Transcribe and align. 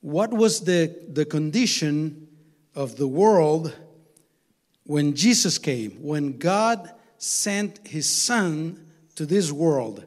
what 0.00 0.32
was 0.32 0.60
the, 0.62 0.96
the 1.08 1.24
condition 1.24 2.28
of 2.74 2.96
the 2.96 3.08
world 3.08 3.76
when 4.84 5.14
Jesus 5.14 5.58
came, 5.58 5.92
when 6.02 6.38
God 6.38 6.92
sent 7.18 7.86
his 7.86 8.08
son 8.08 8.86
to 9.14 9.26
this 9.26 9.52
world. 9.52 10.04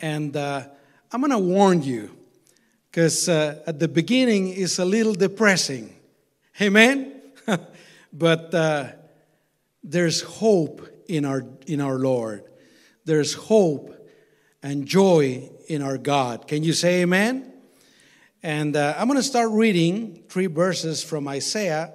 And 0.00 0.36
uh, 0.36 0.64
I'm 1.10 1.20
going 1.20 1.30
to 1.30 1.38
warn 1.38 1.82
you, 1.82 2.16
because 2.90 3.28
uh, 3.28 3.62
at 3.66 3.78
the 3.78 3.88
beginning 3.88 4.48
it's 4.48 4.78
a 4.78 4.84
little 4.84 5.14
depressing. 5.14 5.94
Amen? 6.60 7.22
but 8.12 8.54
uh, 8.54 8.88
there's 9.82 10.20
hope 10.20 10.86
in 11.08 11.24
our, 11.24 11.44
in 11.66 11.80
our 11.80 11.98
Lord. 11.98 12.44
There's 13.04 13.34
hope 13.34 13.94
and 14.62 14.86
joy 14.86 15.50
in 15.68 15.82
our 15.82 15.98
God. 15.98 16.46
Can 16.46 16.62
you 16.62 16.72
say 16.72 17.02
amen? 17.02 17.51
And 18.44 18.74
uh, 18.74 18.96
I'm 18.98 19.06
going 19.06 19.20
to 19.20 19.22
start 19.22 19.52
reading 19.52 20.24
three 20.28 20.46
verses 20.46 21.00
from 21.04 21.28
Isaiah. 21.28 21.92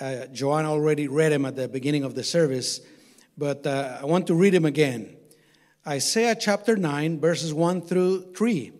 Uh, 0.00 0.24
Joanne 0.32 0.64
already 0.64 1.08
read 1.08 1.30
them 1.30 1.44
at 1.44 1.56
the 1.56 1.68
beginning 1.68 2.04
of 2.04 2.14
the 2.14 2.24
service, 2.24 2.80
but 3.36 3.66
uh, 3.66 3.98
I 4.00 4.06
want 4.06 4.28
to 4.28 4.34
read 4.34 4.54
them 4.54 4.64
again. 4.64 5.14
Isaiah 5.86 6.34
chapter 6.34 6.74
9, 6.74 7.20
verses 7.20 7.52
1 7.52 7.82
through 7.82 8.32
3. 8.32 8.72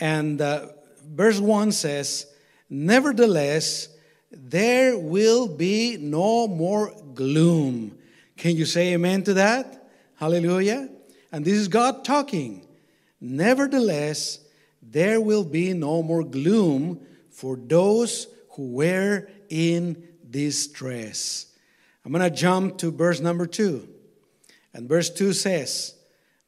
And 0.00 0.38
uh, 0.42 0.66
verse 1.02 1.40
1 1.40 1.72
says, 1.72 2.26
Nevertheless, 2.68 3.88
there 4.30 4.98
will 4.98 5.48
be 5.48 5.96
no 5.96 6.46
more 6.46 6.94
gloom. 7.14 7.96
Can 8.36 8.56
you 8.56 8.66
say 8.66 8.92
amen 8.92 9.22
to 9.24 9.34
that? 9.34 9.88
Hallelujah. 10.16 10.90
And 11.30 11.42
this 11.42 11.54
is 11.54 11.68
God 11.68 12.04
talking. 12.04 12.66
Nevertheless, 13.18 14.40
there 14.92 15.20
will 15.20 15.44
be 15.44 15.72
no 15.72 16.02
more 16.02 16.22
gloom 16.22 17.00
for 17.30 17.56
those 17.56 18.26
who 18.50 18.72
were 18.72 19.26
in 19.48 20.06
distress. 20.28 21.46
I'm 22.04 22.12
going 22.12 22.22
to 22.22 22.30
jump 22.30 22.78
to 22.78 22.90
verse 22.90 23.20
number 23.20 23.46
two. 23.46 23.88
And 24.74 24.88
verse 24.88 25.08
2 25.10 25.32
says, 25.32 25.94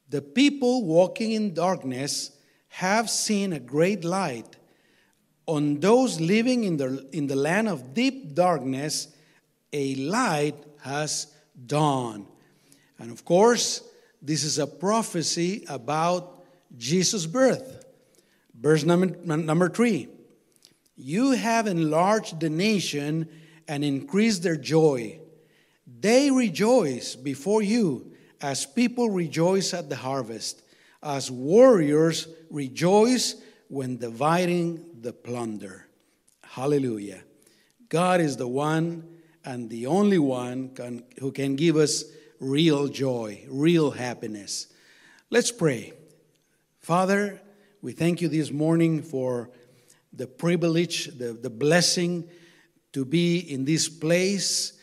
The 0.09 0.21
people 0.21 0.85
walking 0.85 1.33
in 1.33 1.55
darkness 1.55 2.33
have 2.69 3.09
seen 3.09 3.53
a 3.53 3.61
great 3.61 4.05
light. 4.05 4.57
On 5.47 5.81
those 5.81 6.21
living 6.21 6.65
in 6.65 6.77
the, 6.77 7.07
in 7.13 7.27
the 7.27 7.37
land 7.37 7.69
of 7.69 7.95
deep 7.95 8.35
darkness, 8.35 9.09
a 9.73 9.95
light 9.97 10.57
has 10.83 11.29
dawned. 11.67 12.27
And 12.99 13.11
of 13.11 13.25
course, 13.25 13.83
this 14.21 14.45
is 14.45 14.59
a 14.59 14.67
prophecy 14.67 15.65
about 15.69 16.45
Jesus' 16.77 17.27
birth. 17.27 17.84
Verse 18.65 18.83
number, 18.83 19.37
number 19.37 19.69
three 19.69 20.09
You 20.97 21.33
have 21.33 21.67
enlarged 21.67 22.41
the 22.41 22.49
nation 22.49 23.29
and 23.69 23.85
increased 23.85 24.43
their 24.43 24.57
joy. 24.57 25.21
They 26.01 26.31
rejoice 26.31 27.15
before 27.15 27.61
you 27.61 28.13
as 28.41 28.65
people 28.65 29.11
rejoice 29.11 29.75
at 29.75 29.91
the 29.91 29.97
harvest, 29.97 30.63
as 31.03 31.31
warriors 31.31 32.27
rejoice 32.51 33.35
when 33.69 33.99
dividing 33.99 34.83
the 35.03 35.13
plunder. 35.13 35.87
Hallelujah. 36.43 37.23
God 37.91 38.23
is 38.23 38.39
the 38.39 38.49
one 38.49 39.07
and 39.45 39.69
the 39.69 39.87
only 39.87 40.19
one 40.19 40.71
can, 40.71 41.05
who 41.21 41.33
can 41.33 41.55
give 41.57 41.77
us 41.77 42.05
real 42.41 42.89
joy, 42.89 43.45
real 43.47 43.91
happiness. 43.91 44.69
Let's 45.29 45.53
pray. 45.53 45.93
Father, 46.81 47.43
we 47.85 47.93
thank 47.93 48.23
you 48.23 48.29
this 48.29 48.51
morning 48.51 49.03
for 49.03 49.51
the 50.15 50.27
privilege, 50.27 51.19
the, 51.19 51.35
the 51.35 51.51
blessing 51.51 52.27
to 52.95 53.05
be 53.05 53.41
in 53.41 53.67
this 53.67 53.91
place. 53.91 54.81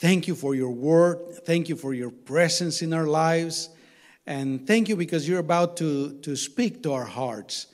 Thank 0.00 0.26
you 0.26 0.34
for 0.34 0.54
your 0.54 0.70
word. 0.70 1.18
Thank 1.44 1.68
you 1.68 1.76
for 1.76 1.92
your 1.92 2.08
presence 2.10 2.80
in 2.80 2.94
our 2.94 3.04
lives. 3.06 3.68
And 4.26 4.66
thank 4.66 4.88
you 4.88 4.96
because 4.96 5.28
you're 5.28 5.38
about 5.38 5.76
to, 5.76 6.18
to 6.20 6.34
speak 6.34 6.82
to 6.84 6.94
our 6.94 7.04
hearts. 7.04 7.66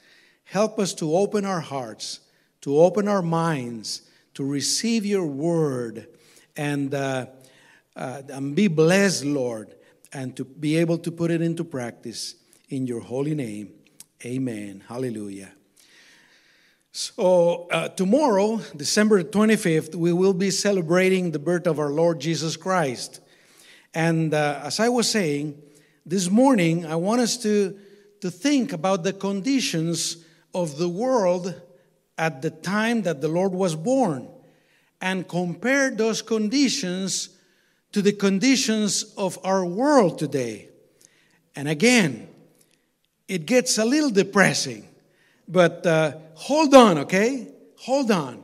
Help 0.42 0.80
us 0.80 0.94
to 0.94 1.14
open 1.14 1.44
our 1.44 1.60
hearts, 1.60 2.18
to 2.62 2.76
open 2.76 3.06
our 3.06 3.22
minds, 3.22 4.02
to 4.34 4.44
receive 4.44 5.06
your 5.06 5.26
word, 5.26 6.08
and, 6.56 6.92
uh, 6.92 7.26
uh, 7.94 8.22
and 8.28 8.56
be 8.56 8.66
blessed, 8.66 9.26
Lord, 9.26 9.76
and 10.12 10.36
to 10.36 10.44
be 10.44 10.76
able 10.76 10.98
to 10.98 11.12
put 11.12 11.30
it 11.30 11.40
into 11.40 11.62
practice 11.62 12.34
in 12.68 12.88
your 12.88 13.00
holy 13.00 13.36
name. 13.36 13.74
Amen. 14.24 14.84
Hallelujah. 14.86 15.50
So, 16.92 17.68
uh, 17.70 17.88
tomorrow, 17.88 18.60
December 18.76 19.22
25th, 19.22 19.94
we 19.94 20.12
will 20.12 20.34
be 20.34 20.50
celebrating 20.50 21.30
the 21.30 21.38
birth 21.38 21.66
of 21.66 21.78
our 21.78 21.88
Lord 21.88 22.20
Jesus 22.20 22.54
Christ. 22.54 23.20
And 23.94 24.34
uh, 24.34 24.60
as 24.64 24.78
I 24.78 24.90
was 24.90 25.08
saying, 25.08 25.62
this 26.04 26.28
morning, 26.28 26.84
I 26.84 26.96
want 26.96 27.22
us 27.22 27.38
to, 27.44 27.78
to 28.20 28.30
think 28.30 28.74
about 28.74 29.04
the 29.04 29.14
conditions 29.14 30.22
of 30.54 30.76
the 30.76 30.88
world 30.88 31.58
at 32.18 32.42
the 32.42 32.50
time 32.50 33.02
that 33.02 33.22
the 33.22 33.28
Lord 33.28 33.52
was 33.52 33.74
born 33.74 34.28
and 35.00 35.26
compare 35.26 35.90
those 35.90 36.20
conditions 36.20 37.30
to 37.92 38.02
the 38.02 38.12
conditions 38.12 39.14
of 39.16 39.38
our 39.44 39.64
world 39.64 40.18
today. 40.18 40.68
And 41.56 41.68
again, 41.68 42.28
it 43.30 43.46
gets 43.46 43.78
a 43.78 43.84
little 43.84 44.10
depressing, 44.10 44.88
but 45.46 45.86
uh, 45.86 46.14
hold 46.34 46.74
on, 46.74 46.98
okay? 46.98 47.46
Hold 47.78 48.10
on. 48.10 48.42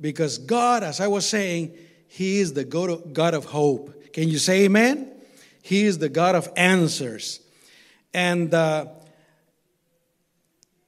Because 0.00 0.38
God, 0.38 0.82
as 0.82 1.00
I 1.00 1.06
was 1.06 1.24
saying, 1.28 1.78
He 2.08 2.40
is 2.40 2.52
the 2.52 2.64
God 2.64 3.34
of, 3.34 3.44
hope. 3.44 4.12
Can 4.12 4.28
you 4.28 4.38
say 4.38 4.64
amen? 4.64 5.12
He 5.62 5.84
is 5.84 5.98
the 5.98 6.08
God 6.08 6.34
of 6.34 6.48
answers. 6.56 7.40
And 8.12 8.52
uh, 8.52 8.86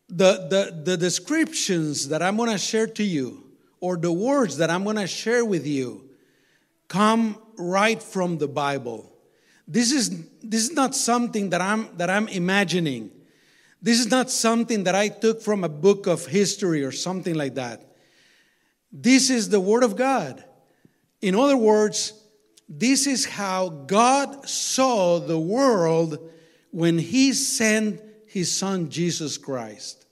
the, 0.09 0.49
the, 0.51 0.83
the 0.85 0.97
descriptions 0.97 2.09
that 2.09 2.23
I'm 2.23 2.37
going 2.37 2.51
to 2.51 2.59
share 2.59 2.89
to 2.89 3.05
you, 3.05 3.45
or 3.79 3.97
the 3.97 4.11
words 4.11 4.57
that 4.57 4.69
I'm 4.69 4.83
going 4.83 4.97
to 4.97 5.07
share 5.07 5.45
with 5.45 5.65
you, 5.65 6.11
come 6.89 7.39
right 7.57 8.03
from 8.03 8.39
the 8.39 8.49
Bible. 8.49 9.13
This 9.69 9.93
is, 9.93 10.25
this 10.43 10.65
is 10.65 10.73
not 10.73 10.97
something 10.97 11.51
that 11.51 11.61
I'm, 11.61 11.97
that 11.99 12.11
I'm 12.11 12.27
imagining. 12.27 13.13
This 13.81 14.01
is 14.01 14.11
not 14.11 14.31
something 14.31 14.85
that 14.85 14.95
I 14.95 15.09
took 15.09 15.41
from 15.41 15.63
a 15.63 15.69
book 15.69 16.07
of 16.07 16.27
history 16.27 16.83
or 16.83 16.93
something 16.93 17.35
like 17.35 17.55
that. 17.55 17.85
This 18.91 19.31
is 19.31 19.49
the 19.49 19.61
Word 19.61 19.85
of 19.85 19.97
God. 19.97 20.45
In 21.21 21.35
other 21.35 21.57
words, 21.57 22.13
this 22.69 23.07
is 23.07 23.25
how 23.25 23.69
God 23.69 24.49
saw 24.49 25.21
the 25.21 25.39
world 25.39 26.19
when 26.71 26.99
He 26.99 27.33
sent 27.33 28.01
His 28.27 28.53
Son 28.53 28.91
Jesus 28.91 29.39
Christ. 29.39 30.07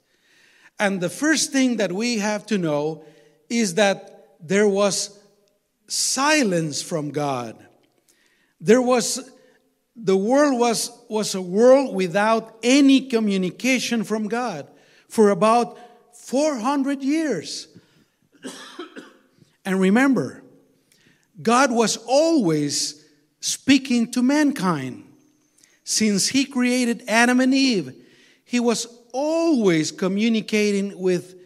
And 0.78 1.00
the 1.00 1.10
first 1.10 1.52
thing 1.52 1.78
that 1.78 1.92
we 1.92 2.18
have 2.18 2.46
to 2.46 2.58
know 2.58 3.04
is 3.48 3.74
that 3.74 4.36
there 4.40 4.68
was 4.68 5.18
silence 5.88 6.82
from 6.82 7.10
God. 7.10 7.64
There 8.60 8.82
was 8.82 9.30
the 9.96 10.16
world 10.16 10.60
was, 10.60 10.90
was 11.08 11.34
a 11.34 11.40
world 11.40 11.94
without 11.94 12.58
any 12.62 13.08
communication 13.08 14.04
from 14.04 14.28
God 14.28 14.68
for 15.08 15.30
about 15.30 15.78
400 16.14 17.02
years. 17.02 17.68
and 19.64 19.80
remember, 19.80 20.42
God 21.40 21.70
was 21.70 21.96
always 22.06 23.04
speaking 23.40 24.10
to 24.12 24.22
mankind. 24.22 25.04
Since 25.84 26.28
He 26.28 26.44
created 26.44 27.04
Adam 27.08 27.40
and 27.40 27.54
Eve, 27.54 27.94
He 28.44 28.60
was 28.60 28.86
always 29.12 29.92
communicating 29.92 30.98
with 30.98 31.36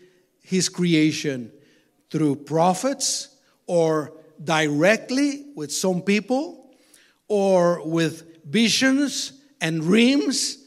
His 0.42 0.68
creation 0.68 1.52
through 2.10 2.36
prophets 2.36 3.28
or 3.66 4.12
directly 4.42 5.46
with 5.54 5.70
some 5.70 6.02
people 6.02 6.74
or 7.28 7.86
with 7.86 8.39
visions 8.44 9.32
and 9.60 9.80
dreams, 9.82 10.58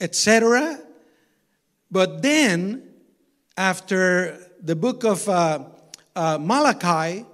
etc. 0.00 0.78
But 1.90 2.22
then, 2.22 2.88
after 3.56 4.38
the 4.62 4.76
book 4.76 5.04
of 5.04 5.28
uh, 5.28 5.64
uh, 6.14 6.38
Malachi, 6.40 7.26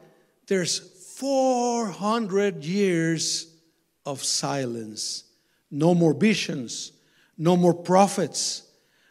there's 0.47 0.79
400 1.19 2.65
years 2.65 3.53
of 4.07 4.23
silence. 4.23 5.25
No 5.71 5.95
more 5.95 6.15
visions, 6.15 6.93
no 7.37 7.57
more 7.57 7.75
prophets, 7.75 8.63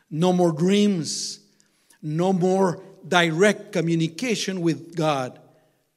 no 0.10 0.34
more 0.34 0.52
dreams, 0.52 1.40
no 2.02 2.34
more 2.34 2.82
direct 3.08 3.72
communication 3.72 4.62
with 4.62 4.96
God. 4.96 5.40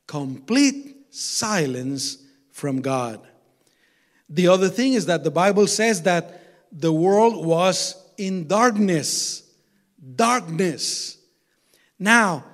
Complete 0.06 1.06
silence 1.10 2.18
from 2.50 2.80
God. 2.80 3.26
The 4.30 4.46
other 4.48 4.68
thing 4.68 4.94
is 4.94 5.06
that 5.06 5.24
the 5.24 5.30
Bible 5.30 5.66
says 5.66 6.02
that 6.02 6.40
the 6.72 6.92
world 6.92 7.44
was 7.44 7.96
in 8.16 8.46
darkness. 8.46 9.42
Darkness. 10.14 11.18
Now, 11.98 12.44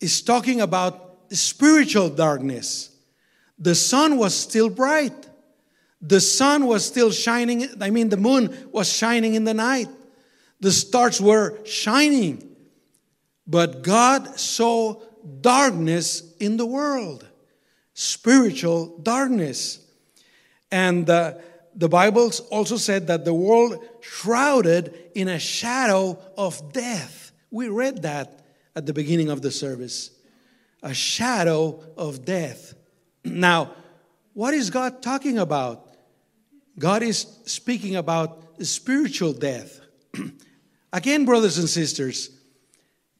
it's 0.00 0.20
talking 0.20 0.60
about 0.60 1.16
spiritual 1.30 2.10
darkness. 2.10 2.90
The 3.58 3.76
sun 3.76 4.18
was 4.18 4.34
still 4.34 4.68
bright. 4.68 5.14
The 6.00 6.20
sun 6.20 6.66
was 6.66 6.84
still 6.84 7.12
shining. 7.12 7.68
I 7.80 7.90
mean, 7.90 8.08
the 8.08 8.16
moon 8.16 8.68
was 8.72 8.92
shining 8.92 9.34
in 9.34 9.44
the 9.44 9.54
night. 9.54 9.88
The 10.58 10.72
stars 10.72 11.20
were 11.20 11.64
shining. 11.64 12.56
But 13.46 13.82
God 13.82 14.38
saw 14.38 15.00
darkness 15.40 16.34
in 16.40 16.56
the 16.56 16.66
world, 16.66 17.26
spiritual 17.94 18.98
darkness. 18.98 19.78
And 20.72 21.08
uh, 21.08 21.34
the 21.76 21.88
Bible 21.88 22.32
also 22.50 22.78
said 22.78 23.06
that 23.08 23.26
the 23.26 23.34
world 23.34 23.86
shrouded 24.00 24.94
in 25.14 25.28
a 25.28 25.38
shadow 25.38 26.18
of 26.36 26.72
death. 26.72 27.30
We 27.50 27.68
read 27.68 28.02
that 28.02 28.40
at 28.74 28.86
the 28.86 28.94
beginning 28.94 29.28
of 29.28 29.42
the 29.42 29.50
service. 29.50 30.10
A 30.82 30.94
shadow 30.94 31.84
of 31.96 32.24
death. 32.24 32.74
Now, 33.24 33.70
what 34.32 34.52
is 34.52 34.70
God 34.70 35.00
talking 35.00 35.38
about? 35.38 35.94
God 36.76 37.04
is 37.04 37.26
speaking 37.44 37.94
about 37.94 38.42
spiritual 38.62 39.32
death. 39.32 39.80
Again, 40.92 41.24
brothers 41.24 41.58
and 41.58 41.68
sisters, 41.68 42.30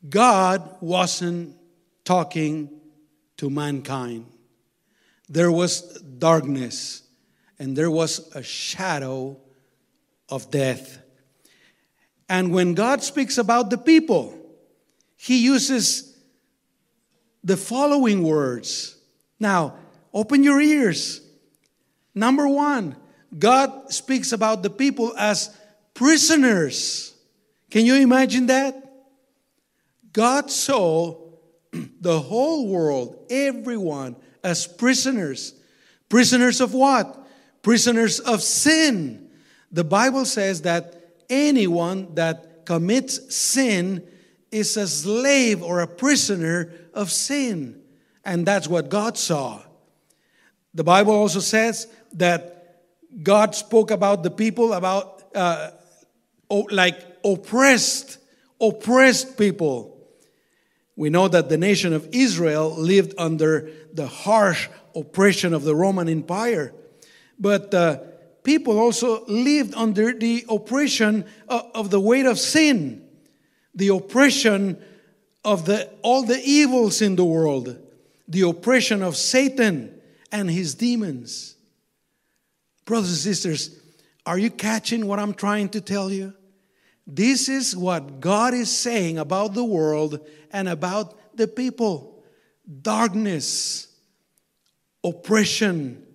God 0.08 0.76
wasn't 0.80 1.54
talking 2.04 2.80
to 3.36 3.48
mankind. 3.48 4.26
There 5.28 5.52
was 5.52 6.00
darkness 6.00 7.01
and 7.62 7.76
there 7.76 7.92
was 7.92 8.28
a 8.34 8.42
shadow 8.42 9.36
of 10.28 10.50
death. 10.50 10.98
And 12.28 12.52
when 12.52 12.74
God 12.74 13.04
speaks 13.04 13.38
about 13.38 13.70
the 13.70 13.78
people, 13.78 14.36
he 15.14 15.44
uses 15.44 16.18
the 17.44 17.56
following 17.56 18.24
words. 18.24 18.96
Now, 19.38 19.76
open 20.12 20.42
your 20.42 20.60
ears. 20.60 21.20
Number 22.16 22.48
one, 22.48 22.96
God 23.38 23.92
speaks 23.92 24.32
about 24.32 24.64
the 24.64 24.70
people 24.70 25.16
as 25.16 25.56
prisoners. 25.94 27.14
Can 27.70 27.86
you 27.86 27.94
imagine 27.94 28.46
that? 28.46 28.74
God 30.12 30.50
saw 30.50 31.30
the 32.00 32.18
whole 32.18 32.66
world, 32.66 33.24
everyone, 33.30 34.16
as 34.42 34.66
prisoners. 34.66 35.54
Prisoners 36.08 36.60
of 36.60 36.74
what? 36.74 37.20
Prisoners 37.62 38.20
of 38.20 38.42
sin. 38.42 39.30
The 39.70 39.84
Bible 39.84 40.24
says 40.24 40.62
that 40.62 41.14
anyone 41.30 42.14
that 42.14 42.66
commits 42.66 43.34
sin 43.34 44.06
is 44.50 44.76
a 44.76 44.86
slave 44.86 45.62
or 45.62 45.80
a 45.80 45.86
prisoner 45.86 46.72
of 46.92 47.10
sin. 47.10 47.80
And 48.24 48.46
that's 48.46 48.68
what 48.68 48.88
God 48.88 49.16
saw. 49.16 49.62
The 50.74 50.84
Bible 50.84 51.14
also 51.14 51.40
says 51.40 51.88
that 52.14 52.82
God 53.22 53.54
spoke 53.54 53.90
about 53.90 54.22
the 54.22 54.30
people, 54.30 54.72
about 54.72 55.22
uh, 55.34 55.70
like 56.50 56.98
oppressed, 57.24 58.18
oppressed 58.60 59.36
people. 59.38 59.88
We 60.96 61.10
know 61.10 61.28
that 61.28 61.48
the 61.48 61.58
nation 61.58 61.92
of 61.92 62.08
Israel 62.12 62.74
lived 62.76 63.14
under 63.18 63.70
the 63.92 64.06
harsh 64.06 64.68
oppression 64.94 65.54
of 65.54 65.64
the 65.64 65.74
Roman 65.74 66.08
Empire. 66.08 66.74
But 67.42 67.74
uh, 67.74 67.98
people 68.44 68.78
also 68.78 69.24
lived 69.26 69.74
under 69.74 70.12
the 70.12 70.46
oppression 70.48 71.24
of, 71.48 71.70
of 71.74 71.90
the 71.90 71.98
weight 71.98 72.24
of 72.24 72.38
sin, 72.38 73.04
the 73.74 73.88
oppression 73.88 74.80
of 75.44 75.66
the, 75.66 75.90
all 76.02 76.22
the 76.22 76.40
evils 76.40 77.02
in 77.02 77.16
the 77.16 77.24
world, 77.24 77.76
the 78.28 78.42
oppression 78.42 79.02
of 79.02 79.16
Satan 79.16 80.00
and 80.30 80.48
his 80.48 80.76
demons. 80.76 81.56
Brothers 82.84 83.10
and 83.10 83.18
sisters, 83.18 83.76
are 84.24 84.38
you 84.38 84.48
catching 84.48 85.08
what 85.08 85.18
I'm 85.18 85.34
trying 85.34 85.68
to 85.70 85.80
tell 85.80 86.12
you? 86.12 86.34
This 87.08 87.48
is 87.48 87.76
what 87.76 88.20
God 88.20 88.54
is 88.54 88.70
saying 88.70 89.18
about 89.18 89.54
the 89.54 89.64
world 89.64 90.24
and 90.52 90.68
about 90.68 91.36
the 91.36 91.48
people 91.48 92.22
darkness, 92.82 93.88
oppression. 95.02 96.06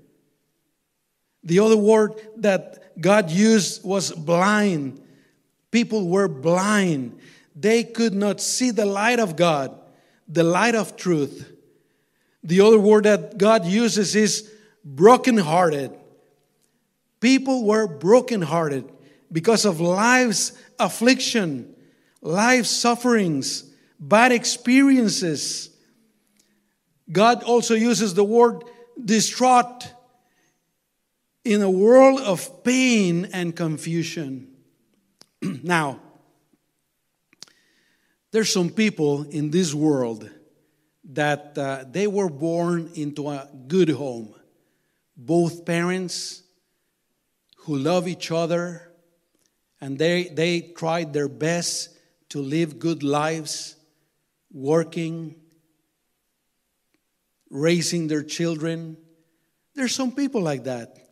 The 1.43 1.59
other 1.59 1.77
word 1.77 2.13
that 2.37 2.99
God 2.99 3.29
used 3.29 3.83
was 3.83 4.11
blind. 4.11 5.01
People 5.71 6.07
were 6.07 6.27
blind. 6.27 7.19
They 7.55 7.83
could 7.83 8.13
not 8.13 8.41
see 8.41 8.71
the 8.71 8.85
light 8.85 9.19
of 9.19 9.35
God, 9.35 9.77
the 10.27 10.43
light 10.43 10.75
of 10.75 10.95
truth. 10.95 11.51
The 12.43 12.61
other 12.61 12.79
word 12.79 13.05
that 13.05 13.37
God 13.37 13.65
uses 13.65 14.15
is 14.15 14.51
brokenhearted. 14.83 15.91
People 17.19 17.65
were 17.65 17.87
brokenhearted 17.87 18.89
because 19.31 19.65
of 19.65 19.81
life's 19.81 20.53
affliction, 20.79 21.75
life's 22.21 22.69
sufferings, 22.69 23.63
bad 23.99 24.31
experiences. 24.31 25.69
God 27.11 27.43
also 27.43 27.73
uses 27.73 28.13
the 28.13 28.23
word 28.23 28.63
distraught 29.03 29.91
in 31.47 31.61
a 31.61 31.69
world 31.69 32.19
of 32.19 32.61
pain 32.65 33.29
and 33.31 33.55
confusion. 33.55 34.49
now, 35.41 35.97
there's 38.31 38.51
some 38.51 38.69
people 38.69 39.23
in 39.23 39.49
this 39.49 39.73
world 39.73 40.29
that 41.13 41.57
uh, 41.57 41.85
they 41.89 42.05
were 42.05 42.27
born 42.27 42.91
into 42.95 43.29
a 43.29 43.49
good 43.65 43.87
home. 43.87 44.35
Both 45.15 45.63
parents 45.63 46.43
who 47.59 47.77
love 47.77 48.09
each 48.09 48.29
other 48.29 48.91
and 49.79 49.97
they, 49.97 50.25
they 50.25 50.59
tried 50.59 51.13
their 51.13 51.29
best 51.29 51.97
to 52.29 52.41
live 52.41 52.77
good 52.77 53.03
lives, 53.03 53.77
working, 54.51 55.35
raising 57.49 58.09
their 58.09 58.23
children. 58.23 58.97
There's 59.75 59.95
some 59.95 60.11
people 60.11 60.41
like 60.41 60.65
that 60.65 61.06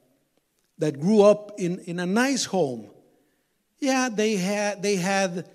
that 0.78 1.00
grew 1.00 1.22
up 1.22 1.54
in, 1.58 1.80
in 1.80 2.00
a 2.00 2.06
nice 2.06 2.46
home. 2.46 2.90
Yeah, 3.80 4.10
they 4.10 4.36
had, 4.36 4.82
they 4.82 4.96
had 4.96 5.50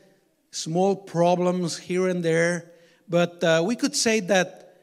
small 0.51 0.97
problems 0.97 1.79
here 1.79 2.09
and 2.09 2.25
there, 2.25 2.73
but 3.09 3.43
uh, 3.43 3.63
we 3.65 3.77
could 3.77 3.97
say 3.97 4.21
that, 4.21 4.77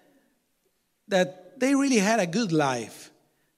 that 1.07 1.59
they 1.59 1.75
really 1.75 1.97
had 1.97 2.19
a 2.19 2.27
good 2.27 2.51
life. 2.51 3.11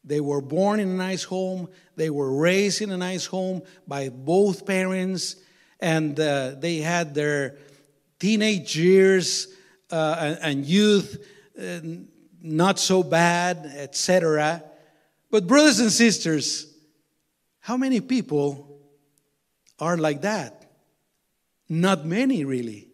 They 0.03 0.21
were 0.21 0.41
born 0.41 0.79
in 0.79 0.89
a 0.89 0.95
nice 0.95 1.23
home. 1.23 1.69
They 1.95 2.09
were 2.09 2.33
raised 2.33 2.81
in 2.81 2.91
a 2.91 2.97
nice 2.97 3.25
home 3.25 3.61
by 3.87 4.09
both 4.09 4.65
parents, 4.65 5.35
and 5.79 6.19
uh, 6.19 6.55
they 6.57 6.77
had 6.77 7.13
their 7.13 7.57
teenage 8.19 8.75
years 8.75 9.47
uh, 9.91 10.15
and, 10.19 10.39
and, 10.41 10.65
youth 10.65 11.25
uh, 11.59 11.79
not 12.41 12.79
so 12.79 13.01
bad, 13.01 13.71
etc. 13.75 14.63
But, 15.31 15.47
brothers 15.47 15.79
and 15.79 15.91
sisters, 15.91 16.68
how 17.59 17.77
many 17.77 18.01
people 18.01 18.79
are 19.79 19.97
like 19.97 20.21
that? 20.21 20.71
Not 21.67 22.05
many, 22.05 22.45
really. 22.45 22.87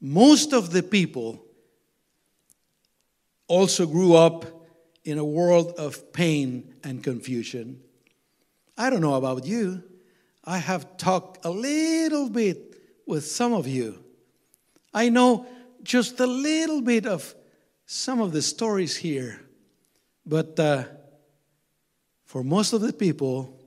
Most 0.00 0.52
of 0.52 0.70
the 0.70 0.82
people 0.82 1.44
also 3.48 3.86
grew 3.86 4.14
up 4.14 4.44
in 5.04 5.18
a 5.18 5.24
world 5.24 5.74
of 5.78 6.12
pain 6.12 6.74
and 6.84 7.02
confusion. 7.02 7.80
I 8.78 8.88
don't 8.90 9.00
know 9.00 9.14
about 9.14 9.44
you. 9.46 9.82
I 10.44 10.58
have 10.58 10.96
talked 10.96 11.44
a 11.44 11.50
little 11.50 12.28
bit 12.28 12.80
with 13.06 13.26
some 13.26 13.52
of 13.52 13.66
you. 13.66 14.02
I 14.94 15.08
know 15.08 15.46
just 15.82 16.20
a 16.20 16.26
little 16.26 16.80
bit 16.80 17.06
of 17.06 17.34
some 17.86 18.20
of 18.20 18.32
the 18.32 18.42
stories 18.42 18.96
here, 18.96 19.40
but 20.24 20.58
uh, 20.58 20.84
for 22.24 22.42
most 22.42 22.72
of 22.72 22.80
the 22.80 22.92
people, 22.92 23.58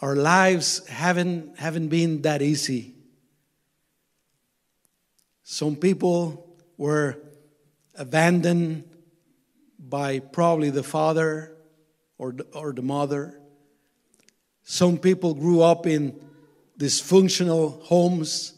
our 0.00 0.16
lives 0.16 0.86
haven't, 0.88 1.58
haven't 1.58 1.88
been 1.88 2.22
that 2.22 2.42
easy. 2.42 2.94
Some 5.42 5.76
people 5.76 6.56
were 6.76 7.18
abandoned 7.94 8.84
by 9.78 10.18
probably 10.18 10.70
the 10.70 10.82
father 10.82 11.56
or 12.18 12.32
the, 12.32 12.44
or 12.54 12.72
the 12.72 12.82
mother. 12.82 13.38
Some 14.62 14.98
people 14.98 15.34
grew 15.34 15.60
up 15.60 15.86
in 15.86 16.18
dysfunctional 16.78 17.82
homes, 17.82 18.54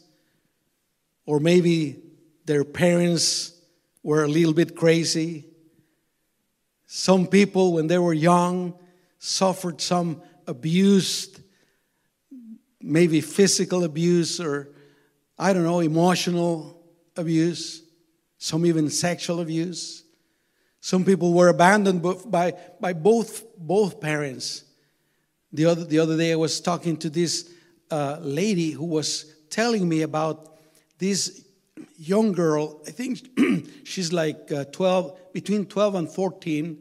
or 1.25 1.39
maybe 1.39 2.01
their 2.45 2.63
parents 2.63 3.53
were 4.01 4.23
a 4.23 4.27
little 4.27 4.53
bit 4.53 4.75
crazy. 4.75 5.45
Some 6.85 7.27
people, 7.27 7.73
when 7.73 7.87
they 7.87 7.97
were 7.97 8.13
young, 8.13 8.73
suffered 9.19 9.81
some 9.81 10.21
abuse, 10.47 11.39
maybe 12.81 13.21
physical 13.21 13.83
abuse 13.83 14.39
or 14.39 14.69
I 15.39 15.53
don't 15.53 15.63
know, 15.63 15.81
emotional 15.81 16.81
abuse, 17.15 17.83
some 18.39 18.65
even 18.65 18.89
sexual 18.89 19.39
abuse. 19.39 20.03
Some 20.79 21.05
people 21.05 21.33
were 21.33 21.49
abandoned 21.49 22.01
by, 22.31 22.53
by 22.79 22.93
both, 22.93 23.43
both 23.57 23.99
parents. 23.99 24.63
The 25.53 25.65
other, 25.65 25.83
the 25.83 25.99
other 25.99 26.17
day, 26.17 26.31
I 26.31 26.35
was 26.35 26.59
talking 26.59 26.97
to 26.97 27.09
this 27.09 27.51
uh, 27.91 28.17
lady 28.21 28.71
who 28.71 28.85
was 28.85 29.33
telling 29.49 29.87
me 29.87 30.01
about 30.01 30.57
this 30.97 31.45
young 31.97 32.31
girl. 32.31 32.81
I 32.87 32.91
think 32.91 33.19
she's 33.83 34.11
like 34.11 34.51
uh, 34.51 34.65
12, 34.65 35.33
between 35.33 35.65
12 35.65 35.95
and 35.95 36.09
14. 36.09 36.77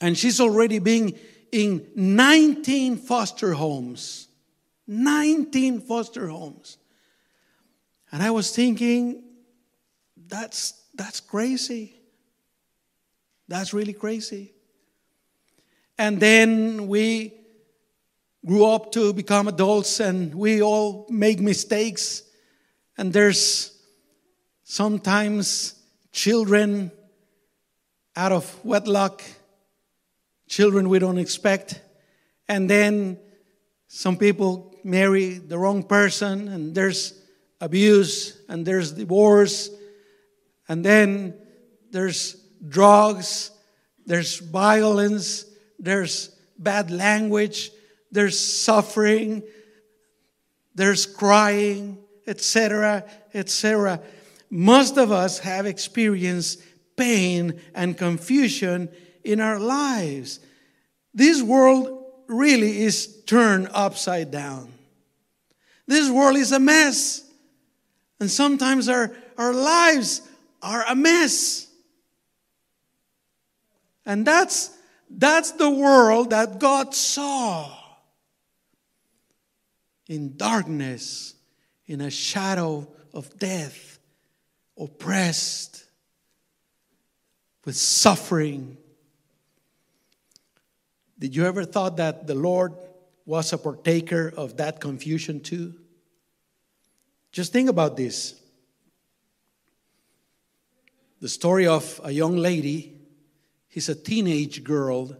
And 0.00 0.16
she's 0.16 0.40
already 0.40 0.78
being 0.78 1.18
in 1.52 1.86
19 1.94 2.96
foster 2.96 3.52
homes. 3.54 4.28
19 4.86 5.80
foster 5.80 6.28
homes. 6.28 6.78
And 8.10 8.22
I 8.22 8.30
was 8.30 8.54
thinking, 8.54 9.22
that's, 10.28 10.82
that's 10.94 11.20
crazy. 11.20 11.94
That's 13.48 13.72
really 13.72 13.92
crazy. 13.92 14.52
And 15.98 16.20
then 16.20 16.86
we 16.86 17.34
grew 18.46 18.66
up 18.66 18.92
to 18.92 19.12
become 19.12 19.48
adults 19.48 20.00
and 20.00 20.34
we 20.34 20.62
all 20.62 21.06
make 21.10 21.40
mistakes. 21.40 22.22
And 22.96 23.12
there's 23.12 23.76
sometimes 24.62 25.74
children 26.12 26.92
out 28.16 28.32
of 28.32 28.64
wedlock, 28.64 29.22
children 30.48 30.88
we 30.88 30.98
don't 30.98 31.18
expect. 31.18 31.80
And 32.48 32.68
then 32.68 33.18
some 33.86 34.16
people 34.16 34.74
marry 34.82 35.34
the 35.34 35.58
wrong 35.58 35.82
person, 35.82 36.48
and 36.48 36.74
there's 36.74 37.14
abuse, 37.60 38.38
and 38.48 38.64
there's 38.64 38.92
divorce, 38.92 39.70
and 40.68 40.84
then 40.84 41.34
there's 41.90 42.36
drugs, 42.66 43.50
there's 44.06 44.38
violence, 44.38 45.44
there's 45.78 46.28
bad 46.58 46.90
language, 46.90 47.70
there's 48.10 48.38
suffering, 48.38 49.42
there's 50.74 51.06
crying, 51.06 51.98
etc., 52.26 53.04
etc. 53.34 54.00
Most 54.50 54.96
of 54.96 55.12
us 55.12 55.40
have 55.40 55.66
experienced 55.66 56.62
pain 56.96 57.60
and 57.74 57.96
confusion 57.96 58.88
in 59.28 59.40
our 59.40 59.58
lives. 59.58 60.40
This 61.12 61.42
world 61.42 62.04
really 62.28 62.82
is 62.82 63.22
turned 63.24 63.68
upside 63.72 64.30
down. 64.30 64.72
This 65.86 66.10
world 66.10 66.36
is 66.36 66.52
a 66.52 66.58
mess. 66.58 67.24
And 68.20 68.30
sometimes 68.30 68.88
our, 68.88 69.14
our 69.36 69.52
lives 69.52 70.22
are 70.62 70.82
a 70.88 70.96
mess. 70.96 71.66
And 74.06 74.26
that's, 74.26 74.70
that's 75.10 75.52
the 75.52 75.70
world 75.70 76.30
that 76.30 76.58
God 76.58 76.94
saw 76.94 77.70
in 80.08 80.38
darkness, 80.38 81.34
in 81.86 82.00
a 82.00 82.10
shadow 82.10 82.88
of 83.12 83.38
death, 83.38 83.98
oppressed, 84.78 85.84
with 87.66 87.76
suffering. 87.76 88.78
Did 91.18 91.34
you 91.34 91.46
ever 91.46 91.64
thought 91.64 91.96
that 91.96 92.26
the 92.26 92.34
Lord 92.34 92.74
was 93.26 93.52
a 93.52 93.58
partaker 93.58 94.32
of 94.36 94.56
that 94.58 94.80
confusion 94.80 95.40
too? 95.40 95.74
Just 97.32 97.52
think 97.52 97.68
about 97.68 97.96
this. 97.96 98.40
The 101.20 101.28
story 101.28 101.66
of 101.66 102.00
a 102.04 102.12
young 102.12 102.36
lady 102.36 102.98
He's 103.68 103.88
a 103.88 103.94
teenage 103.94 104.64
girl 104.64 105.16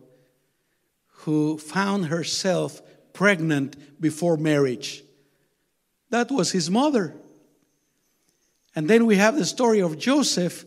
who 1.23 1.59
found 1.59 2.07
herself 2.07 2.83
pregnant 3.13 4.01
before 4.01 4.37
marriage. 4.37 5.05
That 6.11 6.31
was 6.31 6.51
his 6.51 6.71
mother. 6.71 7.15
And 8.75 8.89
then 8.89 9.07
we 9.07 9.17
have 9.17 9.37
the 9.37 9.45
story 9.45 9.81
of 9.81 9.99
Joseph 9.99 10.65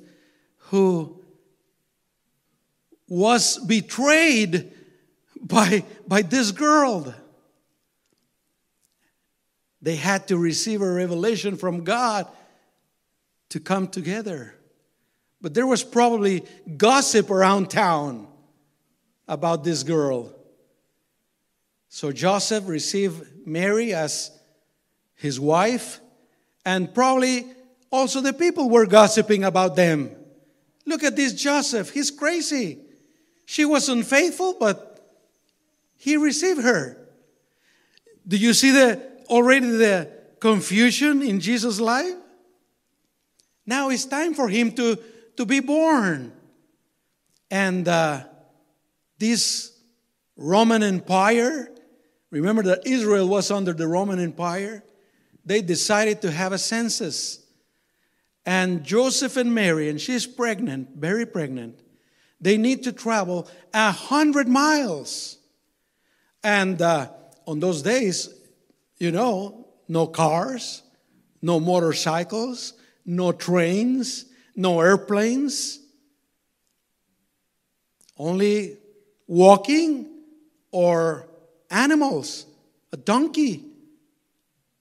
who 0.70 1.22
was 3.08 3.58
betrayed 3.58 4.72
by, 5.42 5.84
by 6.08 6.22
this 6.22 6.52
girl. 6.52 7.14
They 9.82 9.96
had 9.96 10.28
to 10.28 10.38
receive 10.38 10.82
a 10.82 10.92
revelation 10.92 11.58
from 11.58 11.84
God 11.84 12.28
to 13.50 13.60
come 13.60 13.88
together. 13.88 14.54
But 15.42 15.54
there 15.54 15.66
was 15.66 15.84
probably 15.84 16.46
gossip 16.78 17.32
around 17.32 17.70
town 17.70 18.28
about 19.28 19.64
this 19.64 19.82
girl. 19.84 20.32
So 21.90 22.12
Joseph 22.12 22.68
received 22.68 23.48
Mary 23.48 23.94
as 23.94 24.32
his 25.16 25.40
wife, 25.40 26.00
and 26.64 26.94
probably 26.94 27.48
also 27.92 28.22
the 28.22 28.34
people 28.34 28.70
were 28.70 28.86
gossiping 28.86 29.44
about 29.44 29.76
them. 29.76 30.16
Look 30.86 31.04
at 31.04 31.16
this 31.16 31.34
Joseph, 31.34 31.90
he's 31.90 32.12
crazy. 32.12 32.80
She 33.46 33.66
was 33.66 33.90
unfaithful, 33.90 34.56
but 34.60 34.91
he 36.02 36.18
received 36.18 36.64
her. 36.64 36.98
Do 38.28 38.36
you 38.36 38.56
see 38.56 38.72
the 38.72 39.00
already 39.30 39.68
the 39.68 40.12
confusion 40.40 41.22
in 41.22 41.40
Jesus' 41.40 41.80
life? 41.80 42.16
Now 43.68 43.90
it's 43.90 44.06
time 44.06 44.34
for 44.34 44.50
him 44.50 44.72
to 44.72 44.98
to 45.38 45.46
be 45.46 45.60
born. 45.60 46.34
And 47.52 47.88
uh, 47.88 48.24
this 49.20 49.78
Roman 50.36 50.82
Empire, 50.82 51.70
remember 52.32 52.64
that 52.64 52.88
Israel 52.88 53.28
was 53.28 53.52
under 53.52 53.74
the 53.74 53.88
Roman 53.88 54.20
Empire, 54.20 54.84
they 55.46 55.62
decided 55.62 56.24
to 56.24 56.32
have 56.32 56.52
a 56.52 56.58
census. 56.58 57.46
And 58.44 58.84
Joseph 58.84 59.38
and 59.38 59.54
Mary, 59.54 59.88
and 59.88 60.02
she's 60.02 60.26
pregnant, 60.26 60.96
very 60.96 61.28
pregnant, 61.28 61.80
they 62.40 62.58
need 62.58 62.86
to 62.86 62.92
travel 62.92 63.48
a 63.72 63.92
hundred 63.92 64.48
miles. 64.48 65.38
And 66.44 66.82
uh, 66.82 67.10
on 67.46 67.60
those 67.60 67.82
days, 67.82 68.30
you 68.98 69.12
know, 69.12 69.68
no 69.88 70.08
cars, 70.08 70.84
no 71.42 71.60
motorcycles, 71.60 72.74
no 73.06 73.32
trains, 73.32 74.26
no 74.56 74.80
airplanes, 74.80 75.80
only 78.18 78.78
walking 79.28 80.08
or 80.72 81.28
animals, 81.70 82.46
a 82.92 82.98
donkey 82.98 83.66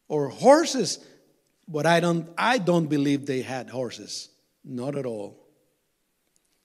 or 0.08 0.28
horses. 0.28 0.98
But 1.66 1.86
I 1.86 2.00
don't, 2.00 2.28
I 2.36 2.58
don't 2.58 2.86
believe 2.86 3.26
they 3.26 3.42
had 3.42 3.70
horses, 3.70 4.28
not 4.64 4.96
at 4.96 5.06
all. 5.06 5.38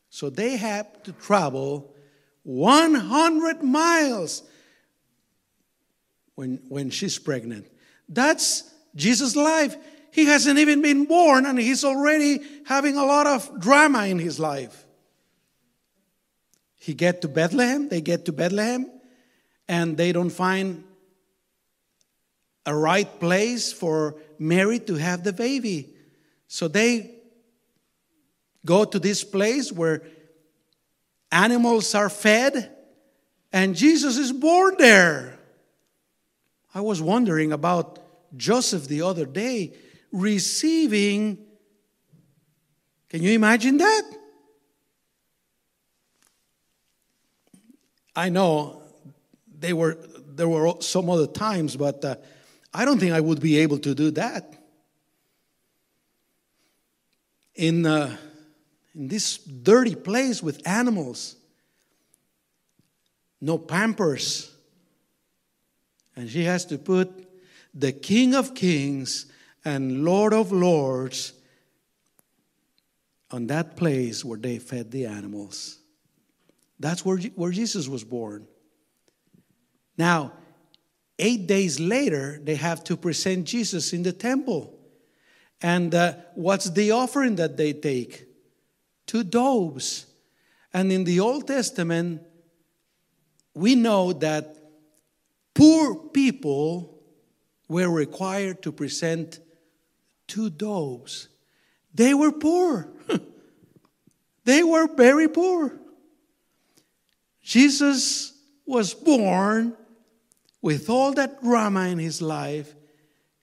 So 0.10 0.30
they 0.30 0.58
had 0.58 1.04
to 1.06 1.12
travel 1.12 1.94
100 2.44 3.64
miles 3.64 4.44
when, 6.36 6.62
when 6.70 6.90
she's 6.90 7.18
pregnant. 7.18 7.68
That's 8.08 8.72
Jesus' 8.96 9.36
life. 9.36 9.76
He 10.12 10.26
hasn't 10.26 10.60
even 10.60 10.82
been 10.82 11.06
born 11.06 11.46
and 11.46 11.60
he's 11.60 11.84
already 11.84 12.40
having 12.66 12.96
a 12.96 13.06
lot 13.06 13.28
of 13.28 13.60
drama 13.60 14.06
in 14.06 14.20
his 14.20 14.40
life. 14.40 14.86
He 16.76 16.94
get 16.94 17.22
to 17.24 17.28
Bethlehem, 17.28 17.90
they 17.90 18.02
get 18.02 18.26
to 18.26 18.32
Bethlehem 18.32 18.90
and 19.68 19.98
they 19.98 20.12
don't 20.12 20.30
find 20.30 20.84
a 22.66 22.76
right 22.76 23.20
place 23.20 23.74
for 23.74 24.16
Mary 24.40 24.80
to 24.80 24.96
have 24.96 25.24
the 25.24 25.34
baby. 25.34 25.94
So 26.48 26.68
they 26.68 27.16
go 28.66 28.86
to 28.86 29.00
this 29.00 29.24
place 29.24 29.72
where 29.72 30.04
animals 31.32 31.94
are 31.94 32.10
fed 32.10 32.72
and 33.52 33.76
Jesus 33.76 34.18
is 34.18 34.32
born 34.32 34.76
there. 34.78 35.40
I 36.76 36.82
was 36.82 37.02
wondering 37.02 37.54
about 37.54 38.00
Joseph 38.36 38.90
the 38.90 39.04
other 39.04 39.26
day 39.26 39.74
receiving. 40.12 41.38
Can 43.08 43.24
you 43.24 43.32
imagine 43.32 43.78
that? 43.78 44.04
I 48.14 48.28
know 48.28 48.82
they 49.58 49.72
were, 49.72 49.98
there 50.28 50.50
were 50.50 50.74
some 50.82 51.10
other 51.10 51.28
times, 51.28 51.78
but 51.78 52.04
uh, 52.04 52.16
I 52.74 52.84
don't 52.84 53.00
think 53.00 53.14
I 53.14 53.22
would 53.22 53.40
be 53.40 53.60
able 53.60 53.78
to 53.80 53.96
do 53.96 54.12
that. 54.12 54.54
In, 57.56 57.86
uh, 57.86 58.18
in 58.94 59.08
this 59.08 59.38
dirty 59.38 59.96
place 59.96 60.44
with 60.44 60.68
animals, 60.68 61.38
no 63.40 63.58
pampers. 63.58 64.55
And 66.16 66.30
she 66.30 66.44
has 66.46 66.66
to 66.66 66.78
put 66.78 67.28
the 67.74 67.92
King 67.92 68.36
of 68.36 68.56
Kings 68.56 69.26
and 69.66 70.06
Lord 70.06 70.34
of 70.34 70.52
Lords 70.52 71.34
on 73.32 73.48
that 73.48 73.76
place 73.76 74.24
where 74.24 74.38
they 74.38 74.60
fed 74.60 74.92
the 74.92 75.06
animals. 75.06 75.80
That's 76.80 77.04
where, 77.04 77.18
where 77.18 77.52
Jesus 77.52 77.88
was 77.88 78.04
born. 78.04 78.48
Now, 79.98 80.34
eight 81.18 81.48
days 81.48 81.80
later, 81.80 82.40
they 82.44 82.56
have 82.56 82.84
to 82.86 82.98
present 82.98 83.46
Jesus 83.46 83.94
in 83.94 84.04
the 84.04 84.12
temple. 84.12 84.78
And 85.62 85.96
uh, 85.96 86.14
what's 86.36 86.70
the 86.70 86.92
offering 86.92 87.38
that 87.38 87.58
they 87.58 87.74
take? 87.74 88.26
Two 89.08 89.24
doves. 89.24 90.06
And 90.74 90.92
in 90.92 91.06
the 91.06 91.20
Old 91.22 91.48
Testament, 91.48 92.22
we 93.54 93.76
know 93.76 94.14
that 94.14 94.58
poor 95.56 95.96
people 95.96 97.02
were 97.68 97.90
required 97.90 98.62
to 98.62 98.72
present 98.72 99.40
two 100.28 100.52
doves. 100.52 101.30
They 101.96 102.14
were 102.14 102.32
poor. 102.32 102.94
they 104.44 104.62
were 104.62 104.88
very 104.96 105.28
poor. 105.28 105.80
Jesus 107.42 108.34
was 108.66 108.94
born 108.94 109.76
with 110.62 110.90
all 110.90 111.14
that 111.14 111.42
drama 111.42 111.88
in 111.88 112.00
his 112.00 112.22
life 112.22 112.76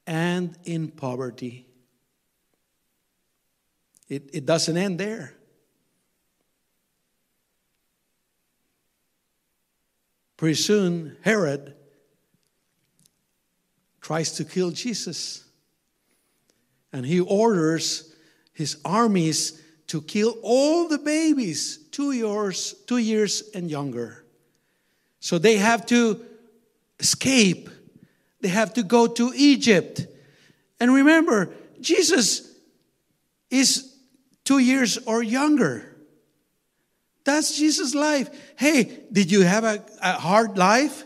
and 0.06 0.56
in 0.64 0.88
poverty. 0.88 1.66
It, 4.08 4.30
it 4.32 4.46
doesn't 4.46 4.76
end 4.76 4.98
there. 4.98 5.34
Pretty 10.36 10.56
soon, 10.56 11.16
Herod 11.22 11.76
tries 14.12 14.32
to 14.32 14.44
kill 14.44 14.70
Jesus. 14.70 15.42
And 16.92 17.06
he 17.06 17.20
orders 17.20 18.14
his 18.52 18.76
armies 18.84 19.58
to 19.86 20.02
kill 20.02 20.36
all 20.42 20.86
the 20.86 20.98
babies 20.98 21.78
two 21.90 22.12
years, 22.12 22.74
two 22.86 22.98
years 22.98 23.42
and 23.54 23.70
younger. 23.70 24.22
So 25.20 25.38
they 25.38 25.56
have 25.56 25.86
to 25.86 26.22
escape. 27.00 27.70
They 28.42 28.48
have 28.48 28.74
to 28.74 28.82
go 28.82 29.06
to 29.06 29.32
Egypt. 29.34 30.06
And 30.78 30.92
remember, 30.92 31.48
Jesus 31.80 32.54
is 33.48 33.96
two 34.44 34.58
years 34.58 34.98
or 35.06 35.22
younger. 35.22 35.96
That's 37.24 37.56
Jesus' 37.56 37.94
life. 37.94 38.28
Hey, 38.56 39.04
did 39.10 39.32
you 39.32 39.40
have 39.40 39.64
a, 39.64 39.82
a 40.02 40.12
hard 40.12 40.58
life? 40.58 41.02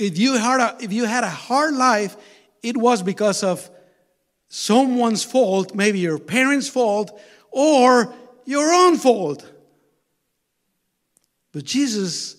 If 0.00 0.18
you, 0.18 0.38
had 0.38 0.60
a, 0.60 0.76
if 0.82 0.92
you 0.92 1.04
had 1.04 1.24
a 1.24 1.30
hard 1.30 1.74
life, 1.74 2.16
it 2.62 2.76
was 2.76 3.02
because 3.02 3.42
of 3.42 3.68
someone's 4.48 5.22
fault, 5.22 5.74
maybe 5.74 5.98
your 5.98 6.18
parents' 6.18 6.68
fault, 6.68 7.20
or 7.50 8.14
your 8.46 8.72
own 8.72 8.96
fault. 8.96 9.44
But 11.52 11.64
Jesus 11.64 12.36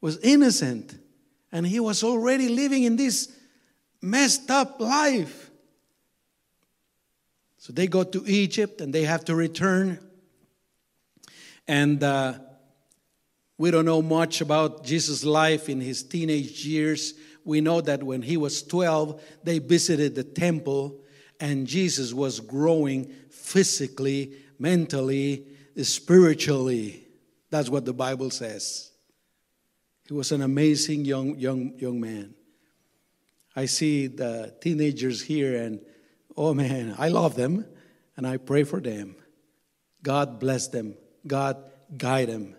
was 0.00 0.18
innocent 0.18 0.98
and 1.52 1.66
he 1.66 1.80
was 1.80 2.02
already 2.02 2.48
living 2.48 2.84
in 2.84 2.96
this 2.96 3.30
messed 4.00 4.50
up 4.50 4.80
life. 4.80 5.50
So 7.58 7.72
they 7.72 7.88
go 7.88 8.04
to 8.04 8.24
Egypt 8.26 8.80
and 8.80 8.92
they 8.94 9.02
have 9.02 9.24
to 9.26 9.34
return. 9.34 9.98
And 11.68 12.02
uh, 12.02 12.34
we 13.58 13.70
don't 13.70 13.84
know 13.84 14.02
much 14.02 14.40
about 14.40 14.84
Jesus' 14.84 15.24
life 15.24 15.68
in 15.68 15.80
his 15.80 16.02
teenage 16.02 16.64
years. 16.64 17.14
We 17.44 17.60
know 17.60 17.80
that 17.80 18.02
when 18.02 18.22
he 18.22 18.36
was 18.36 18.62
12, 18.62 19.22
they 19.44 19.58
visited 19.58 20.14
the 20.14 20.24
temple, 20.24 21.00
and 21.40 21.66
Jesus 21.66 22.12
was 22.12 22.40
growing 22.40 23.12
physically, 23.30 24.34
mentally, 24.58 25.46
spiritually. 25.82 27.06
That's 27.50 27.70
what 27.70 27.84
the 27.84 27.94
Bible 27.94 28.30
says. 28.30 28.90
He 30.06 30.14
was 30.14 30.32
an 30.32 30.42
amazing 30.42 31.04
young, 31.04 31.38
young, 31.38 31.72
young 31.78 32.00
man. 32.00 32.34
I 33.54 33.64
see 33.64 34.06
the 34.06 34.54
teenagers 34.60 35.22
here, 35.22 35.62
and 35.62 35.80
oh 36.36 36.52
man, 36.52 36.94
I 36.98 37.08
love 37.08 37.36
them 37.36 37.64
and 38.16 38.26
I 38.26 38.36
pray 38.36 38.64
for 38.64 38.80
them. 38.80 39.16
God 40.02 40.38
bless 40.38 40.68
them, 40.68 40.94
God 41.26 41.56
guide 41.96 42.28
them. 42.28 42.54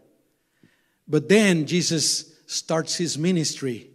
But 1.07 1.29
then 1.29 1.65
Jesus 1.65 2.33
starts 2.47 2.95
his 2.95 3.17
ministry. 3.17 3.89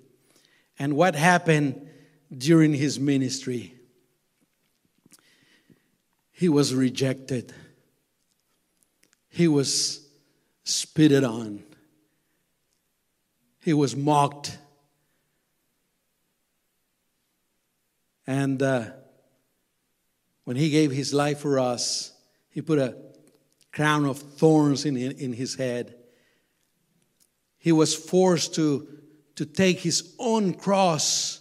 And 0.79 0.95
what 0.95 1.15
happened 1.15 1.89
during 2.37 2.73
his 2.75 2.99
ministry? 2.99 3.75
He 6.31 6.49
was 6.49 6.75
rejected, 6.75 7.53
he 9.29 9.49
was 9.49 10.07
spitted 10.65 11.25
on. 11.25 11.63
He 13.61 13.73
was 13.73 13.95
mocked. 13.95 14.59
And 18.27 18.61
uh, 18.61 18.87
when 20.45 20.57
he 20.57 20.69
gave 20.69 20.91
his 20.91 21.15
life 21.15 21.39
for 21.39 21.61
us, 21.61 22.13
he 22.51 22.61
put 22.61 22.81
a 22.81 22.97
crown 23.71 24.05
of 24.05 24.19
thorns 24.19 24.85
in, 24.85 24.97
in 24.97 25.33
his 25.33 25.55
head. 25.55 25.95
He 27.63 27.71
was 27.71 27.95
forced 27.95 28.57
to, 28.57 28.89
to 29.37 29.47
take 29.47 29.79
his 29.79 30.17
own 30.19 30.53
cross 30.53 31.39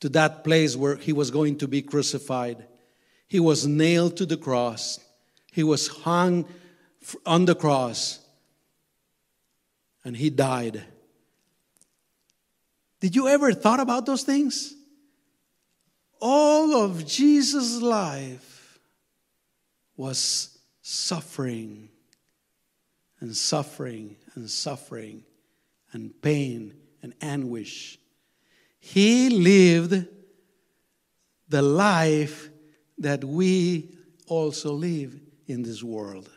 to 0.00 0.10
that 0.10 0.44
place 0.44 0.76
where 0.76 0.96
he 0.96 1.14
was 1.14 1.30
going 1.30 1.56
to 1.58 1.66
be 1.66 1.80
crucified. 1.80 2.66
He 3.26 3.40
was 3.40 3.66
nailed 3.66 4.18
to 4.18 4.26
the 4.26 4.36
cross. 4.36 5.00
He 5.50 5.62
was 5.62 5.88
hung 5.88 6.44
on 7.24 7.46
the 7.46 7.54
cross. 7.54 8.20
And 10.04 10.14
he 10.14 10.28
died. 10.28 10.84
Did 13.00 13.16
you 13.16 13.26
ever 13.28 13.54
thought 13.54 13.80
about 13.80 14.04
those 14.04 14.24
things? 14.24 14.74
All 16.20 16.76
of 16.76 17.06
Jesus' 17.06 17.80
life 17.80 18.78
was 19.96 20.58
suffering 20.82 21.88
and 23.20 23.34
suffering 23.34 24.16
and 24.34 24.50
suffering 24.50 25.24
and 25.92 26.20
pain 26.22 26.74
and 27.02 27.14
anguish. 27.20 27.98
He 28.78 29.30
lived 29.30 30.06
the 31.48 31.62
life 31.62 32.50
that 32.98 33.24
we 33.24 33.96
also 34.26 34.72
live 34.72 35.18
in 35.46 35.62
this 35.62 35.82
world. 35.82 36.30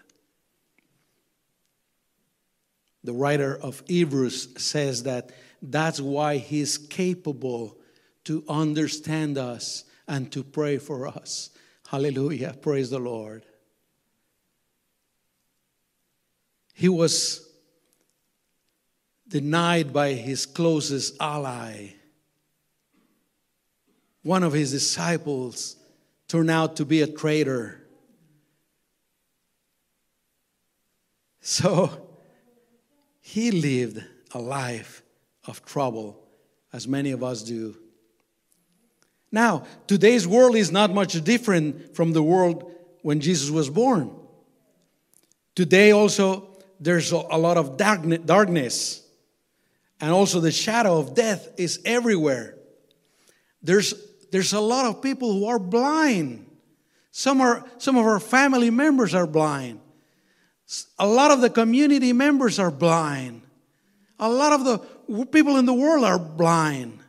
The 3.04 3.14
writer 3.14 3.58
of 3.58 3.84
Hebrews 3.88 4.62
says 4.62 5.04
that 5.04 5.32
that's 5.62 6.00
why 6.00 6.38
He's 6.38 6.78
capable 6.78 7.78
to 8.26 8.44
understand 8.48 9.38
us 9.38 9.84
and 10.08 10.32
to 10.32 10.44
pray 10.44 10.78
for 10.78 11.08
us. 11.08 11.50
Hallelujah. 11.88 12.56
Praise 12.62 12.90
the 12.90 13.00
Lord. 13.00 13.46
He 16.74 16.90
was 16.90 17.51
denied 19.32 19.94
by 19.94 20.12
his 20.12 20.46
closest 20.46 21.16
ally. 21.22 21.88
One 24.24 24.44
of 24.44 24.54
his 24.54 24.72
disciples 24.72 25.78
turned 26.28 26.52
out 26.52 26.76
to 26.76 26.86
be 26.86 27.02
a 27.02 27.08
traitor. 27.08 27.78
So 31.44 32.08
he 33.20 33.50
lived 33.50 34.04
a 34.32 34.38
life 34.40 35.02
of 35.48 35.66
trouble, 35.66 36.24
as 36.72 36.88
many 36.88 37.10
of 37.10 37.24
us 37.24 37.42
do. 37.42 37.76
Now, 39.32 39.64
today's 39.88 40.28
world 40.28 40.56
is 40.56 40.72
not 40.72 40.94
much 40.94 41.20
different 41.24 41.96
from 41.96 42.14
the 42.14 42.22
world 42.22 42.72
when 43.02 43.22
Jesus 43.22 43.50
was 43.50 43.72
born. 43.72 44.16
Today, 45.56 45.90
also, 45.90 46.48
there's 46.80 47.12
a 47.12 47.18
lot 47.18 47.58
of 47.58 47.76
darkness, 47.76 49.01
and 50.02 50.12
also 50.12 50.40
the 50.40 50.52
shadow 50.52 50.98
of 50.98 51.14
death 51.14 51.48
is 51.58 51.80
everywhere. 51.86 52.58
There's, 53.62 53.94
there's 54.32 54.54
a 54.54 54.60
lot 54.60 54.86
of 54.86 55.02
people 55.02 55.32
who 55.32 55.46
are 55.46 55.60
blind. 55.60 56.48
Some, 57.12 57.40
are, 57.40 57.64
some 57.78 57.96
of 57.98 58.06
our 58.06 58.20
family 58.20 58.72
members 58.72 59.14
are 59.14 59.28
blind. 59.28 59.80
A 60.98 61.06
lot 61.06 61.30
of 61.30 61.42
the 61.42 61.50
community 61.50 62.14
members 62.14 62.58
are 62.58 62.72
blind. 62.72 63.44
A 64.20 64.30
lot 64.30 64.54
of 64.54 64.64
the 64.64 65.26
people 65.26 65.58
in 65.58 65.66
the 65.66 65.74
world 65.74 66.04
are 66.04 66.20
blind. 66.20 67.00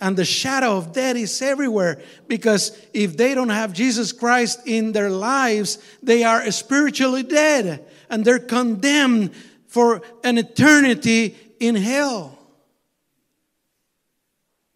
And 0.00 0.16
the 0.16 0.24
shadow 0.24 0.76
of 0.76 0.92
death 0.92 1.16
is 1.16 1.40
everywhere 1.42 2.00
because 2.26 2.76
if 2.94 3.16
they 3.16 3.34
don't 3.34 3.48
have 3.48 3.72
Jesus 3.72 4.12
Christ 4.12 4.60
in 4.66 4.92
their 4.92 5.10
lives, 5.10 5.78
they 6.02 6.24
are 6.24 6.50
spiritually 6.50 7.24
dead 7.24 7.84
and 8.08 8.24
they're 8.24 8.38
condemned 8.38 9.34
for 9.66 10.00
an 10.24 10.38
eternity 10.38 11.36
in 11.60 11.74
hell. 11.74 12.38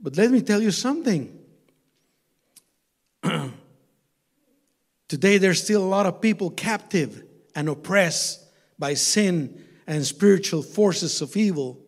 But 0.00 0.16
let 0.16 0.30
me 0.30 0.40
tell 0.42 0.60
you 0.60 0.70
something 0.70 1.38
Today, 5.08 5.36
there's 5.38 5.62
still 5.62 5.84
a 5.84 5.86
lot 5.86 6.06
of 6.06 6.20
people 6.22 6.50
captive 6.50 7.22
and 7.54 7.68
oppressed 7.68 8.42
by 8.78 8.94
sin 8.94 9.62
and 9.86 10.06
spiritual 10.06 10.62
forces 10.62 11.20
of 11.20 11.36
evil. 11.36 11.78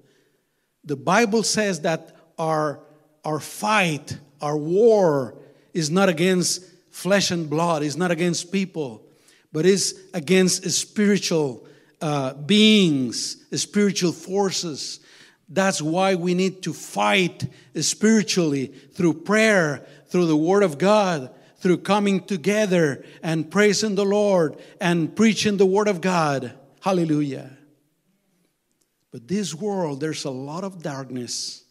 The 0.84 0.96
Bible 0.96 1.42
says 1.42 1.80
that 1.80 2.14
our, 2.38 2.80
our 3.24 3.40
fight, 3.40 4.18
our 4.42 4.58
war, 4.58 5.38
is 5.72 5.90
not 5.90 6.10
against 6.10 6.64
flesh 6.90 7.30
and 7.30 7.48
blood, 7.48 7.82
is 7.82 7.96
not 7.96 8.10
against 8.10 8.52
people, 8.52 9.02
but 9.52 9.64
is 9.64 9.98
against 10.12 10.66
a 10.66 10.70
spiritual 10.70 11.66
uh, 12.04 12.34
beings, 12.34 13.38
spiritual 13.58 14.12
forces. 14.12 15.00
That's 15.48 15.80
why 15.80 16.16
we 16.16 16.34
need 16.34 16.62
to 16.64 16.74
fight 16.74 17.46
spiritually 17.80 18.66
through 18.66 19.22
prayer, 19.22 19.86
through 20.08 20.26
the 20.26 20.36
Word 20.36 20.62
of 20.64 20.76
God, 20.76 21.30
through 21.60 21.78
coming 21.78 22.22
together 22.22 23.06
and 23.22 23.50
praising 23.50 23.94
the 23.94 24.04
Lord 24.04 24.58
and 24.82 25.16
preaching 25.16 25.56
the 25.56 25.64
Word 25.64 25.88
of 25.88 26.02
God. 26.02 26.52
Hallelujah. 26.82 27.56
But 29.10 29.26
this 29.26 29.54
world, 29.54 30.00
there's 30.00 30.26
a 30.26 30.30
lot 30.30 30.62
of 30.62 30.82
darkness. 30.82 31.64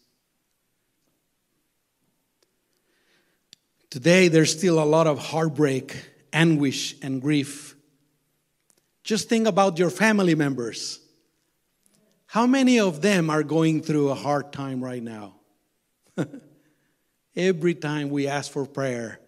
Today, 3.88 4.26
there's 4.26 4.50
still 4.50 4.82
a 4.82 4.84
lot 4.84 5.06
of 5.06 5.20
heartbreak, 5.20 5.96
anguish, 6.32 6.96
and 7.02 7.22
grief. 7.22 7.73
Just 9.04 9.28
think 9.28 9.46
about 9.46 9.78
your 9.78 9.90
family 9.90 10.34
members. 10.34 10.98
How 12.26 12.46
many 12.46 12.80
of 12.80 13.02
them 13.02 13.28
are 13.30 13.42
going 13.42 13.82
through 13.82 14.08
a 14.08 14.14
hard 14.14 14.52
time 14.52 14.82
right 14.82 15.02
now? 15.02 15.36
Every 17.36 17.74
time 17.74 18.08
we 18.08 18.26
ask 18.26 18.50
for 18.50 18.64
prayer, 18.64 19.20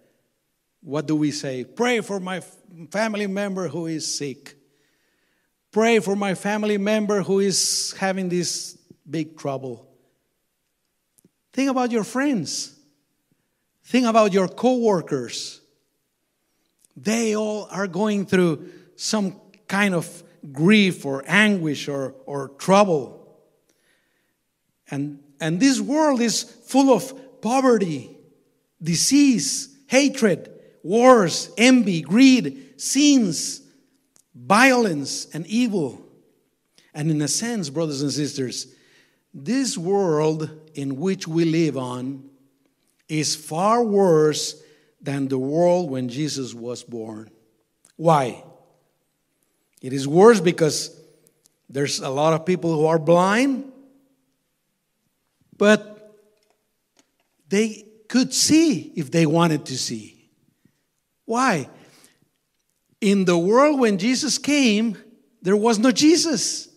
what 0.81 1.07
do 1.07 1.15
we 1.15 1.31
say? 1.31 1.65
Pray 1.65 2.01
for 2.01 2.19
my 2.19 2.41
family 2.91 3.27
member 3.27 3.69
who 3.69 3.87
is 3.87 4.17
sick. 4.17 4.57
Pray 5.71 5.99
for 5.99 6.17
my 6.17 6.35
family 6.35 6.79
member 6.79 7.23
who 7.23 7.41
is 7.41 7.95
having 7.99 8.31
this 8.31 8.79
big 9.09 9.37
trouble. 9.37 9.87
Think 11.53 11.71
about 11.71 11.91
your 11.91 12.05
friends. 12.05 12.75
Think 13.85 14.07
about 14.07 14.33
your 14.33 14.49
coworkers. 14.49 15.61
They 16.97 17.37
all 17.37 17.69
are 17.71 17.87
going 17.87 18.25
through 18.25 18.71
some 18.97 19.41
kind 19.68 19.94
of 19.94 20.22
grief 20.52 21.05
or 21.05 21.24
anguish 21.26 21.88
or, 21.88 22.14
or 22.26 22.48
trouble. 22.50 23.38
And, 24.90 25.20
and 25.40 25.61
this 25.61 25.81
world 25.81 26.20
is 26.20 26.42
full 26.42 26.92
of 26.92 27.40
poverty, 27.40 28.16
disease, 28.83 29.74
hatred, 29.87 30.52
wars, 30.83 31.50
envy, 31.57 32.02
greed, 32.02 32.81
sins, 32.81 33.62
violence, 34.35 35.26
and 35.35 35.46
evil. 35.46 36.02
And 36.94 37.11
in 37.11 37.20
a 37.22 37.29
sense, 37.29 37.68
brothers 37.68 38.02
and 38.02 38.12
sisters, 38.12 38.68
this 39.35 39.76
world 39.76 40.50
in 40.74 40.96
which 40.96 41.29
we 41.29 41.44
live 41.44 41.76
on 41.76 42.31
is 43.09 43.37
far 43.37 43.85
worse 43.85 44.62
than 45.00 45.29
the 45.29 45.38
world 45.38 45.90
when 45.90 46.09
Jesus 46.09 46.55
was 46.55 46.83
born. 46.83 47.31
Why? 47.96 48.42
It 49.83 49.93
is 49.93 50.09
worse 50.09 50.41
because 50.41 50.99
there's 51.69 52.01
a 52.01 52.09
lot 52.09 52.33
of 52.33 52.47
people 52.47 52.75
who 52.75 52.87
are 52.87 52.99
blind, 52.99 53.73
but 55.57 56.15
they 57.49 57.85
could 58.09 58.33
see 58.33 58.93
if 58.97 59.11
they 59.11 59.27
wanted 59.27 59.67
to 59.67 59.79
see. 59.79 60.31
Why? 61.25 61.69
In 63.01 63.25
the 63.25 63.39
world 63.39 63.81
when 63.81 63.99
Jesus 63.99 64.39
came, 64.39 64.97
there 65.43 65.57
was 65.57 65.79
no 65.79 65.91
Jesus. 65.93 66.69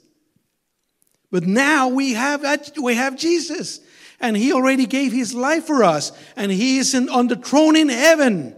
But 1.32 1.44
now 1.44 1.88
we 1.88 2.14
have, 2.14 2.44
we 2.82 2.96
have 2.96 3.16
Jesus. 3.16 3.80
And 4.20 4.36
he 4.36 4.52
already 4.52 4.86
gave 4.86 5.12
his 5.12 5.34
life 5.34 5.66
for 5.66 5.84
us. 5.84 6.12
And 6.36 6.52
he 6.52 6.80
is 6.80 6.94
on 6.94 7.28
the 7.28 7.36
throne 7.36 7.76
in 7.76 7.90
heaven. 7.90 8.56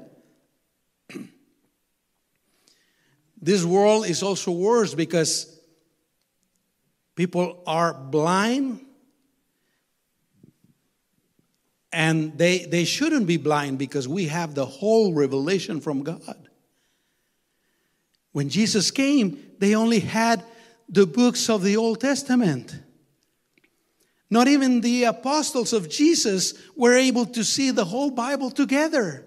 This 3.42 3.64
world 3.64 4.06
is 4.06 4.22
also 4.24 4.52
worse 4.52 4.94
because 4.94 5.60
people 7.16 7.64
are 7.66 7.94
blind 7.94 8.82
And 11.92 12.38
they, 12.38 12.60
they 12.60 12.86
shouldn't 12.86 13.28
be 13.28 13.38
blind 13.38 13.78
because 13.78 14.08
we 14.08 14.28
have 14.28 14.56
the 14.56 14.66
whole 14.66 15.14
revelation 15.14 15.82
from 15.82 16.04
God. 16.04 16.50
When 18.32 18.48
Jesus 18.48 18.92
came, 18.92 19.44
they 19.60 19.76
only 19.76 20.00
had 20.00 20.44
the 20.88 21.06
books 21.06 21.50
of 21.50 21.64
the 21.64 21.76
Old 21.76 22.00
Testament. 22.00 22.80
Not 24.30 24.48
even 24.48 24.80
the 24.80 25.04
apostles 25.04 25.74
of 25.74 25.90
Jesus 25.90 26.54
were 26.78 26.96
able 26.96 27.26
to 27.26 27.44
see 27.44 27.72
the 27.72 27.84
whole 27.84 28.12
Bible 28.12 28.52
together. 28.52 29.26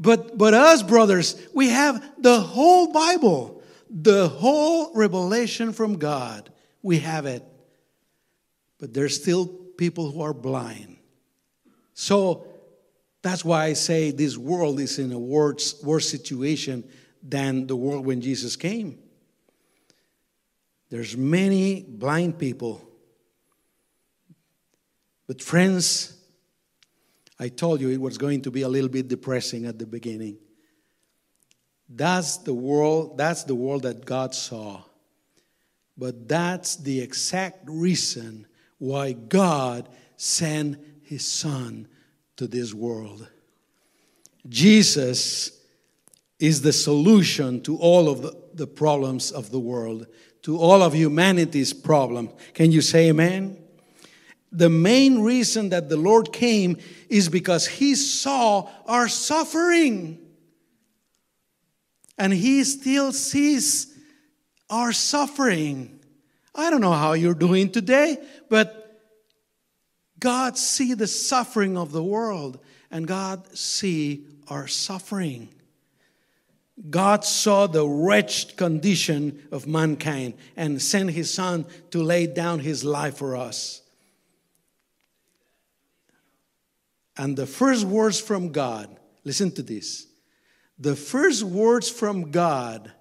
But, 0.00 0.38
but 0.38 0.54
us, 0.54 0.82
brothers, 0.82 1.46
we 1.52 1.68
have 1.68 2.02
the 2.16 2.40
whole 2.40 2.90
Bible, 2.90 3.62
the 3.90 4.28
whole 4.28 4.94
revelation 4.94 5.74
from 5.74 5.98
God. 5.98 6.50
We 6.82 7.00
have 7.00 7.26
it. 7.26 7.44
But 8.78 8.94
there's 8.94 9.20
still 9.20 9.46
people 9.46 10.10
who 10.10 10.22
are 10.22 10.32
blind. 10.32 10.96
So 11.92 12.46
that's 13.20 13.44
why 13.44 13.64
I 13.66 13.74
say 13.74 14.10
this 14.10 14.38
world 14.38 14.80
is 14.80 14.98
in 14.98 15.12
a 15.12 15.18
worse, 15.18 15.82
worse 15.82 16.08
situation 16.08 16.82
than 17.22 17.66
the 17.66 17.76
world 17.76 18.06
when 18.06 18.22
Jesus 18.22 18.56
came. 18.56 18.98
There's 20.88 21.14
many 21.14 21.82
blind 21.82 22.38
people. 22.38 22.80
But 25.26 25.42
friends, 25.42 26.19
I 27.40 27.48
told 27.48 27.80
you 27.80 27.88
it 27.88 28.00
was 28.00 28.18
going 28.18 28.42
to 28.42 28.50
be 28.50 28.62
a 28.62 28.68
little 28.68 28.90
bit 28.90 29.08
depressing 29.08 29.64
at 29.64 29.78
the 29.78 29.86
beginning. 29.86 30.36
That's 31.88 32.36
the 32.36 32.52
world, 32.52 33.16
that's 33.16 33.44
the 33.44 33.54
world 33.54 33.82
that 33.84 34.04
God 34.04 34.34
saw. 34.34 34.82
But 35.96 36.28
that's 36.28 36.76
the 36.76 37.00
exact 37.00 37.64
reason 37.66 38.46
why 38.76 39.12
God 39.12 39.88
sent 40.18 40.78
his 41.02 41.26
son 41.26 41.88
to 42.36 42.46
this 42.46 42.74
world. 42.74 43.26
Jesus 44.46 45.58
is 46.38 46.60
the 46.60 46.72
solution 46.74 47.62
to 47.62 47.76
all 47.78 48.10
of 48.10 48.20
the, 48.20 48.36
the 48.54 48.66
problems 48.66 49.32
of 49.32 49.50
the 49.50 49.60
world, 49.60 50.06
to 50.42 50.58
all 50.58 50.82
of 50.82 50.94
humanity's 50.94 51.72
problems. 51.72 52.32
Can 52.52 52.70
you 52.70 52.82
say 52.82 53.08
amen? 53.08 53.58
The 54.52 54.70
main 54.70 55.20
reason 55.22 55.68
that 55.68 55.88
the 55.88 55.96
Lord 55.96 56.32
came 56.32 56.78
is 57.08 57.28
because 57.28 57.66
he 57.66 57.94
saw 57.94 58.68
our 58.86 59.08
suffering. 59.08 60.18
And 62.18 62.32
he 62.32 62.64
still 62.64 63.12
sees 63.12 63.96
our 64.68 64.92
suffering. 64.92 66.00
I 66.54 66.70
don't 66.70 66.80
know 66.80 66.92
how 66.92 67.12
you're 67.12 67.34
doing 67.34 67.70
today, 67.70 68.18
but 68.48 68.80
God 70.18 70.58
see 70.58 70.94
the 70.94 71.06
suffering 71.06 71.78
of 71.78 71.92
the 71.92 72.02
world 72.02 72.58
and 72.90 73.06
God 73.06 73.56
see 73.56 74.26
our 74.48 74.66
suffering. 74.66 75.48
God 76.88 77.24
saw 77.24 77.66
the 77.66 77.86
wretched 77.86 78.56
condition 78.56 79.46
of 79.52 79.66
mankind 79.66 80.34
and 80.56 80.80
sent 80.80 81.10
his 81.10 81.32
son 81.32 81.66
to 81.90 82.02
lay 82.02 82.26
down 82.26 82.60
his 82.60 82.84
life 82.84 83.18
for 83.18 83.36
us. 83.36 83.82
And 87.20 87.36
the 87.36 87.46
first 87.46 87.84
words 87.84 88.18
from 88.18 88.50
God, 88.50 88.88
listen 89.24 89.50
to 89.52 89.62
this. 89.62 90.06
The 90.78 90.96
first 90.96 91.42
words 91.42 91.90
from 91.90 92.30
God 92.30 92.92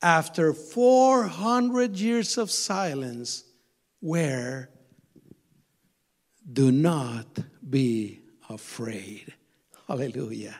after 0.00 0.54
400 0.54 1.98
years 1.98 2.38
of 2.38 2.50
silence 2.50 3.44
were 4.00 4.70
do 6.50 6.72
not 6.72 7.26
be 7.68 8.22
afraid. 8.48 9.34
Hallelujah. 9.86 10.56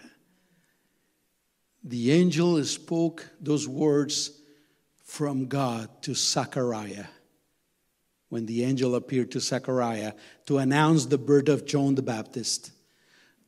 The 1.83 2.12
angel 2.12 2.62
spoke 2.64 3.26
those 3.40 3.66
words 3.66 4.38
from 5.02 5.46
God 5.46 6.02
to 6.02 6.14
Zechariah 6.14 7.07
when 8.28 8.44
the 8.44 8.64
angel 8.64 8.96
appeared 8.96 9.31
to 9.31 9.40
Zechariah 9.40 10.12
to 10.44 10.59
announce 10.59 11.07
the 11.07 11.16
birth 11.16 11.48
of 11.48 11.64
John 11.64 11.94
the 11.94 12.02
Baptist. 12.02 12.70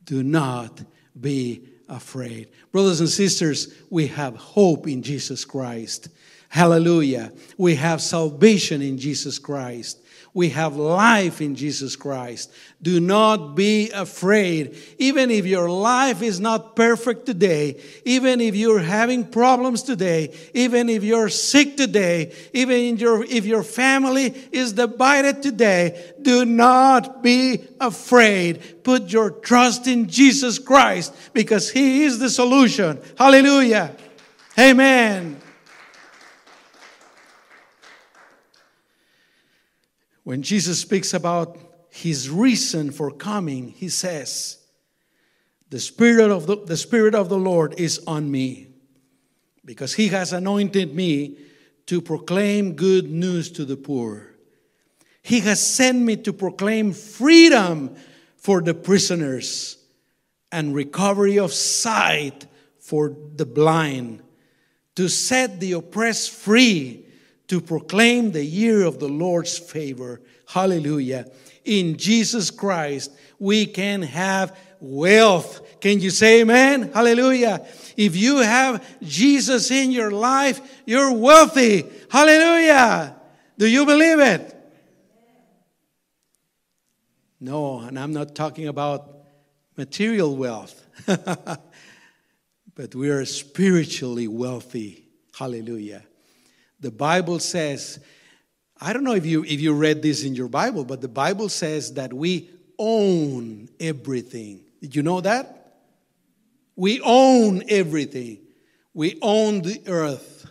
Do 0.05 0.23
not 0.23 0.81
be 1.19 1.67
afraid. 1.89 2.49
Brothers 2.71 2.99
and 2.99 3.09
sisters, 3.09 3.73
we 3.89 4.07
have 4.07 4.35
hope 4.35 4.87
in 4.87 5.03
Jesus 5.03 5.45
Christ. 5.45 6.09
Hallelujah. 6.49 7.31
We 7.57 7.75
have 7.75 8.01
salvation 8.01 8.81
in 8.81 8.97
Jesus 8.97 9.39
Christ. 9.39 9.99
We 10.35 10.49
have 10.49 10.75
life 10.75 11.39
in 11.39 11.55
Jesus 11.55 11.95
Christ. 11.95 12.51
Do 12.81 12.99
not 12.99 13.55
be 13.55 13.89
afraid. 13.91 14.77
Even 14.97 15.31
if 15.31 15.45
your 15.45 15.69
life 15.69 16.21
is 16.21 16.41
not 16.41 16.75
perfect 16.75 17.25
today, 17.25 17.81
even 18.03 18.41
if 18.41 18.53
you're 18.53 18.81
having 18.81 19.23
problems 19.23 19.81
today, 19.81 20.35
even 20.53 20.89
if 20.89 21.05
you're 21.05 21.29
sick 21.29 21.77
today, 21.77 22.33
even 22.51 22.75
if 22.75 22.99
your, 22.99 23.23
if 23.23 23.45
your 23.45 23.63
family 23.63 24.35
is 24.51 24.73
divided 24.73 25.41
today, 25.41 26.13
do 26.21 26.43
not 26.43 27.23
be 27.23 27.65
afraid. 27.79 28.83
Put 28.83 29.13
your 29.13 29.31
trust 29.31 29.87
in 29.87 30.09
Jesus 30.09 30.59
Christ 30.59 31.15
because 31.31 31.71
He 31.71 32.03
is 32.03 32.19
the 32.19 32.29
solution. 32.29 32.99
Hallelujah. 33.17 33.95
Amen. 34.59 35.41
When 40.25 40.41
Jesus 40.41 40.79
speaks 40.79 41.13
about 41.13 41.57
his 41.91 42.31
reason 42.31 42.89
for 42.89 43.11
coming, 43.11 43.69
he 43.69 43.89
says, 43.89 44.57
the 45.69 45.79
spirit 45.79 46.31
of 46.31 46.47
the, 46.47 46.57
the 46.57 46.77
spirit 46.77 47.13
of 47.13 47.29
the 47.29 47.37
Lord 47.37 47.79
is 47.79 48.01
on 48.07 48.29
me 48.29 48.67
because 49.63 49.93
he 49.93 50.07
has 50.07 50.33
anointed 50.33 50.95
me 50.95 51.37
to 51.85 52.01
proclaim 52.01 52.73
good 52.73 53.09
news 53.09 53.51
to 53.51 53.65
the 53.65 53.77
poor. 53.77 54.33
He 55.21 55.41
has 55.41 55.65
sent 55.65 55.99
me 55.99 56.17
to 56.17 56.33
proclaim 56.33 56.91
freedom 56.91 57.95
for 58.35 58.61
the 58.61 58.73
prisoners 58.73 59.77
and 60.51 60.73
recovery 60.73 61.37
of 61.37 61.53
sight 61.53 62.47
for 62.79 63.15
the 63.35 63.45
blind, 63.45 64.23
to 64.95 65.07
set 65.07 65.59
the 65.59 65.73
oppressed 65.73 66.31
free 66.31 67.04
to 67.47 67.61
proclaim 67.61 68.31
the 68.31 68.43
year 68.43 68.85
of 68.85 68.99
the 68.99 69.07
Lord's 69.07 69.57
favor. 69.57 70.21
Hallelujah. 70.47 71.29
In 71.63 71.97
Jesus 71.97 72.51
Christ, 72.51 73.11
we 73.39 73.65
can 73.65 74.01
have 74.01 74.57
wealth. 74.79 75.79
Can 75.79 75.99
you 75.99 76.09
say 76.09 76.41
amen? 76.41 76.91
Hallelujah. 76.93 77.65
If 77.97 78.15
you 78.15 78.37
have 78.37 78.85
Jesus 79.01 79.71
in 79.71 79.91
your 79.91 80.11
life, 80.11 80.61
you're 80.85 81.13
wealthy. 81.13 81.85
Hallelujah. 82.09 83.15
Do 83.57 83.67
you 83.67 83.85
believe 83.85 84.19
it? 84.19 84.51
No, 87.39 87.79
and 87.79 87.99
I'm 87.99 88.13
not 88.13 88.35
talking 88.35 88.67
about 88.67 89.15
material 89.77 90.35
wealth, 90.35 90.83
but 92.75 92.95
we 92.95 93.09
are 93.09 93.25
spiritually 93.25 94.27
wealthy. 94.27 95.05
Hallelujah. 95.37 96.03
The 96.85 96.91
Bible 96.91 97.39
says, 97.39 97.99
I 98.79 98.93
don't 98.93 99.03
know 99.03 99.15
if 99.15 99.25
you 99.25 99.43
if 99.43 99.59
you 99.59 99.73
read 99.73 100.03
this 100.03 100.23
in 100.23 100.35
your 100.35 100.47
Bible, 100.47 100.85
but 100.85 101.01
the 101.01 101.07
Bible 101.07 101.49
says 101.49 101.95
that 101.95 102.13
we 102.13 102.51
own 102.77 103.69
everything. 103.79 104.63
Did 104.83 104.95
you 104.95 105.01
know 105.01 105.19
that? 105.21 105.79
We 106.75 107.01
own 107.01 107.63
everything. 107.69 108.37
We 108.93 109.17
own 109.23 109.63
the 109.63 109.81
earth. 109.87 110.45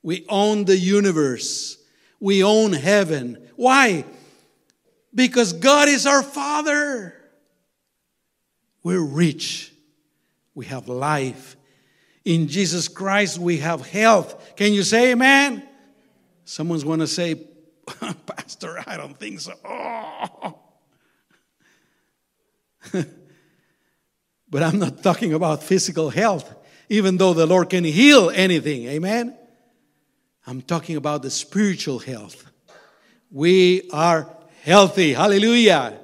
We 0.00 0.26
own 0.28 0.64
the 0.64 0.76
universe. 0.76 1.76
We 2.20 2.44
own 2.44 2.72
heaven. 2.72 3.48
Why? 3.56 4.04
Because 5.12 5.52
God 5.52 5.88
is 5.88 6.06
our 6.06 6.22
Father. 6.22 7.16
We're 8.84 9.04
rich. 9.04 9.72
We 10.54 10.66
have 10.66 10.88
life. 10.88 11.56
In 12.24 12.46
Jesus 12.46 12.86
Christ, 12.86 13.38
we 13.38 13.56
have 13.56 13.84
health. 13.84 14.54
Can 14.54 14.72
you 14.72 14.84
say 14.84 15.10
amen? 15.10 15.66
Someone's 16.44 16.84
going 16.84 17.00
to 17.00 17.06
say, 17.06 17.34
Pastor, 18.26 18.82
I 18.86 18.96
don't 18.96 19.18
think 19.18 19.40
so. 19.40 19.52
Oh. 19.64 20.58
but 24.50 24.62
I'm 24.62 24.78
not 24.78 25.02
talking 25.02 25.34
about 25.34 25.62
physical 25.62 26.10
health, 26.10 26.54
even 26.88 27.16
though 27.16 27.34
the 27.34 27.46
Lord 27.46 27.70
can 27.70 27.84
heal 27.84 28.30
anything. 28.30 28.86
Amen? 28.86 29.36
I'm 30.46 30.62
talking 30.62 30.96
about 30.96 31.22
the 31.22 31.30
spiritual 31.30 31.98
health. 31.98 32.50
We 33.30 33.88
are 33.92 34.28
healthy. 34.62 35.12
Hallelujah. 35.12 35.98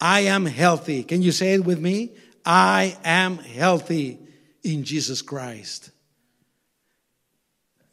I 0.00 0.20
am 0.20 0.46
healthy. 0.46 1.04
Can 1.04 1.22
you 1.22 1.32
say 1.32 1.54
it 1.54 1.64
with 1.64 1.80
me? 1.80 2.12
I 2.44 2.96
am 3.04 3.38
healthy 3.38 4.18
in 4.62 4.84
Jesus 4.84 5.22
Christ 5.22 5.90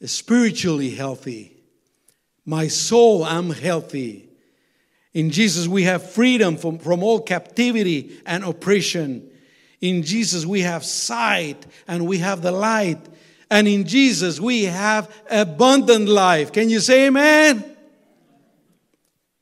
spiritually 0.06 0.92
healthy. 0.92 1.56
My 2.46 2.68
soul, 2.68 3.24
I'm 3.24 3.50
healthy. 3.50 4.30
In 5.14 5.30
Jesus, 5.30 5.68
we 5.68 5.84
have 5.84 6.12
freedom 6.12 6.58
from, 6.58 6.80
from 6.80 7.04
all 7.04 7.22
captivity 7.22 8.20
and 8.26 8.44
oppression. 8.44 9.30
In 9.80 10.04
Jesus, 10.04 10.46
we 10.46 10.62
have 10.62 10.84
sight 10.84 11.66
and 11.88 12.08
we 12.08 12.18
have 12.18 12.42
the 12.42 12.52
light. 12.52 13.00
And 13.50 13.68
in 13.68 13.86
Jesus, 13.86 14.40
we 14.40 14.64
have 14.64 15.14
abundant 15.30 16.10
life. 16.10 16.52
Can 16.52 16.70
you 16.70 16.80
say 16.80 17.08
amen? 17.08 17.64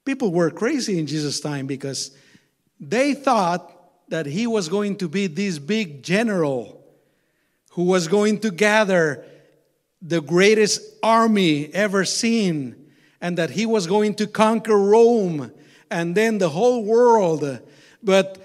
People 0.03 0.31
were 0.31 0.51
crazy 0.51 0.99
in 0.99 1.07
Jesus' 1.07 1.39
time 1.39 1.67
because 1.67 2.11
they 2.79 3.13
thought 3.13 3.71
that 4.09 4.25
he 4.25 4.47
was 4.47 4.67
going 4.67 4.97
to 4.97 5.07
be 5.07 5.27
this 5.27 5.57
big 5.57 6.03
general 6.03 6.83
who 7.71 7.83
was 7.83 8.07
going 8.09 8.39
to 8.39 8.51
gather 8.51 9.23
the 10.01 10.21
greatest 10.21 10.81
army 11.03 11.73
ever 11.73 12.05
seen 12.05 12.75
and 13.21 13.37
that 13.37 13.51
he 13.51 13.65
was 13.65 13.85
going 13.87 14.15
to 14.15 14.27
conquer 14.27 14.77
Rome 14.77 15.51
and 15.89 16.15
then 16.15 16.37
the 16.37 16.49
whole 16.49 16.83
world. 16.83 17.59
But 18.01 18.37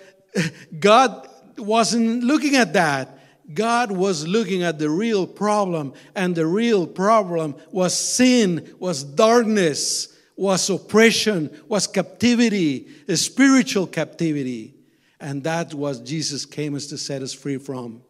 God 0.79 1.29
wasn't 1.57 2.25
looking 2.25 2.57
at 2.57 2.75
that. 2.75 3.19
God 3.55 3.93
was 3.93 4.27
looking 4.27 4.65
at 4.65 4.81
the 4.81 4.91
real 4.91 5.25
problem, 5.25 5.95
and 6.17 6.35
the 6.35 6.47
real 6.47 6.85
problem 6.85 7.55
was 7.71 7.97
sin, 7.97 8.75
was 8.81 9.05
darkness, 9.05 10.09
was 10.37 10.69
oppression, 10.69 11.57
was 11.69 11.87
captivity, 11.87 12.89
spiritual 13.15 13.87
captivity. 13.87 14.75
And 15.21 15.45
that 15.45 15.73
was 15.73 16.01
Jesus 16.01 16.45
came 16.45 16.75
us 16.75 16.87
to 16.89 16.99
set 16.99 17.23
us 17.23 17.33
free 17.33 17.59
from. 17.59 18.03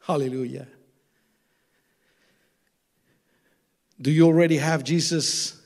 Hallelujah. 0.00 0.66
Do 4.00 4.10
you 4.10 4.26
already 4.26 4.58
have 4.58 4.84
Jesus 4.84 5.60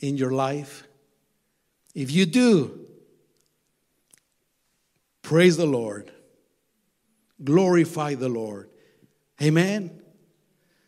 in 0.00 0.16
your 0.16 0.30
life? 0.30 0.86
If 1.94 2.10
you 2.10 2.26
do, 2.26 2.86
praise 5.22 5.56
the 5.56 5.66
Lord. 5.66 6.12
Glorify 7.42 8.14
the 8.14 8.28
Lord. 8.28 8.68
Amen. 9.42 10.02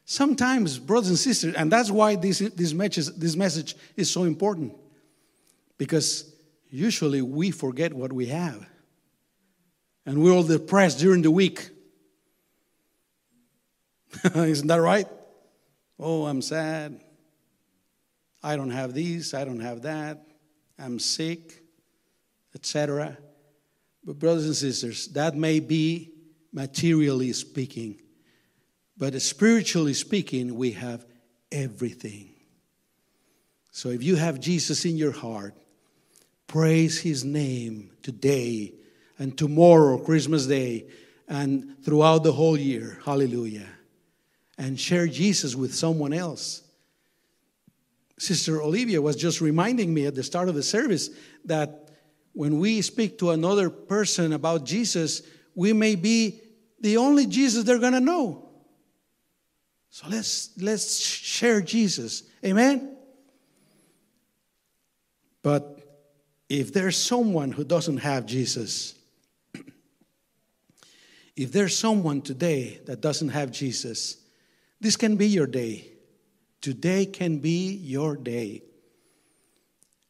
Sometimes, 0.05 0.79
brothers 0.79 1.09
and 1.09 1.19
sisters, 1.19 1.55
and 1.55 1.71
that's 1.71 1.91
why 1.91 2.17
this, 2.17 2.41
this, 2.41 2.73
message, 2.73 3.07
this 3.17 3.37
message 3.37 3.77
is 3.97 4.11
so 4.11 4.25
important. 4.25 4.77
Because 5.79 6.35
usually 6.69 7.23
we 7.23 7.51
forget 7.51 7.95
what 7.95 8.13
we 8.13 8.27
have. 8.27 8.69
And 10.05 10.23
we're 10.23 10.33
all 10.33 10.43
depressed 10.43 10.99
during 10.99 11.23
the 11.23 11.31
week. 11.31 11.71
Isn't 14.35 14.67
that 14.67 14.81
right? 14.81 15.07
Oh, 16.03 16.25
I'm 16.25 16.41
sad. 16.41 16.99
I 18.43 18.57
don't 18.57 18.71
have 18.71 18.95
these, 18.95 19.35
I 19.35 19.45
don't 19.45 19.61
have 19.61 19.83
that. 19.83 20.27
I'm 20.79 20.99
sick, 20.99 21.63
etc. 22.55 23.19
But, 24.03 24.19
brothers 24.19 24.47
and 24.47 24.57
sisters, 24.57 25.09
that 25.09 25.37
may 25.37 25.61
be 25.61 26.13
materially 26.55 27.35
speaking, 27.35 28.01
but 28.97 29.21
spiritually 29.21 29.93
speaking, 29.93 30.55
we 30.55 30.73
have 30.73 31.05
everything. 31.53 32.31
So, 33.71 33.91
if 33.91 34.03
you 34.03 34.17
have 34.17 34.41
Jesus 34.41 34.87
in 34.87 34.97
your 34.97 35.13
heart, 35.13 35.55
praise 36.47 36.99
his 36.99 37.27
name 37.27 37.91
today 38.03 38.73
and 39.19 39.37
tomorrow, 39.37 39.99
Christmas 39.99 40.47
Day, 40.47 40.87
and 41.29 41.77
throughout 41.85 42.23
the 42.23 42.33
whole 42.33 42.57
year. 42.57 42.99
Hallelujah 43.05 43.67
and 44.61 44.79
share 44.79 45.07
Jesus 45.07 45.57
with 45.57 45.75
someone 45.75 46.13
else. 46.13 46.61
Sister 48.19 48.61
Olivia 48.61 49.01
was 49.01 49.17
just 49.17 49.41
reminding 49.41 49.93
me 49.93 50.05
at 50.05 50.15
the 50.15 50.23
start 50.23 50.51
of 50.51 50.55
the 50.55 50.63
service 50.63 51.09
that 51.47 51.89
when 52.35 52.59
we 52.59 52.83
speak 52.83 53.19
to 53.21 53.31
another 53.31 53.71
person 53.71 54.35
about 54.35 54.67
Jesus, 54.67 55.23
we 55.55 55.73
may 55.73 55.95
be 55.95 56.43
the 56.79 56.99
only 56.99 57.25
Jesus 57.25 57.65
they're 57.65 57.79
going 57.79 57.95
to 57.95 58.01
know. 58.01 58.51
So 59.89 60.07
let's 60.11 60.51
let's 60.59 61.01
share 61.01 61.63
Jesus. 61.63 62.25
Amen. 62.45 62.99
But 65.43 65.81
if 66.51 66.71
there's 66.75 66.99
someone 66.99 67.51
who 67.51 67.65
doesn't 67.65 67.97
have 67.97 68.27
Jesus, 68.27 68.95
if 71.35 71.51
there's 71.51 71.77
someone 71.77 72.21
today 72.21 72.83
that 72.85 73.01
doesn't 73.01 73.31
have 73.31 73.51
Jesus, 73.51 74.20
this 74.81 74.97
can 74.97 75.17
be 75.17 75.27
your 75.27 75.47
day. 75.47 75.87
Today 76.61 77.07
can 77.07 77.39
be 77.39 77.75
your 77.75 78.17
day. 78.17 78.63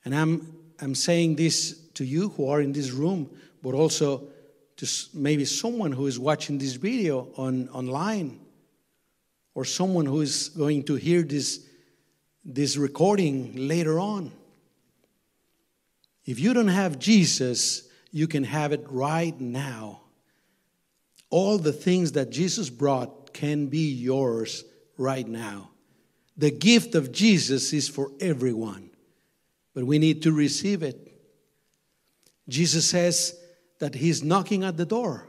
And 0.04 0.14
I'm, 0.14 0.56
I'm 0.80 0.94
saying 0.94 1.36
this 1.36 1.78
to 1.94 2.04
you 2.04 2.30
who 2.30 2.48
are 2.48 2.60
in 2.60 2.72
this 2.72 2.90
room, 2.90 3.30
but 3.62 3.74
also 3.74 4.28
to 4.76 4.88
maybe 5.12 5.44
someone 5.44 5.92
who 5.92 6.06
is 6.06 6.18
watching 6.18 6.58
this 6.58 6.74
video 6.74 7.28
on 7.36 7.68
online 7.68 8.40
or 9.54 9.64
someone 9.64 10.06
who 10.06 10.22
is 10.22 10.48
going 10.50 10.84
to 10.84 10.94
hear 10.94 11.22
this, 11.22 11.66
this 12.44 12.76
recording 12.76 13.68
later 13.68 14.00
on. 14.00 14.32
If 16.24 16.38
you 16.38 16.54
don't 16.54 16.68
have 16.68 16.98
Jesus, 16.98 17.88
you 18.10 18.26
can 18.26 18.44
have 18.44 18.72
it 18.72 18.84
right 18.88 19.38
now. 19.38 20.00
All 21.28 21.58
the 21.58 21.72
things 21.72 22.12
that 22.12 22.30
Jesus 22.30 22.70
brought 22.70 23.19
can 23.40 23.68
be 23.68 23.90
yours 23.90 24.64
right 24.98 25.26
now. 25.26 25.70
The 26.36 26.50
gift 26.50 26.94
of 26.94 27.10
Jesus 27.10 27.72
is 27.72 27.88
for 27.88 28.12
everyone, 28.20 28.90
but 29.74 29.84
we 29.84 29.98
need 29.98 30.24
to 30.24 30.32
receive 30.32 30.82
it. 30.82 31.10
Jesus 32.50 32.86
says 32.86 33.34
that 33.78 33.94
He's 33.94 34.22
knocking 34.22 34.62
at 34.62 34.76
the 34.76 34.84
door. 34.84 35.26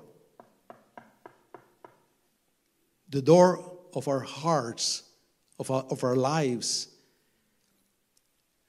The 3.09 3.21
door 3.21 3.63
of 3.93 4.09
our 4.09 4.19
hearts, 4.19 5.03
of 5.57 5.71
our, 5.71 5.83
of 5.89 6.03
our 6.03 6.17
lives. 6.17 6.89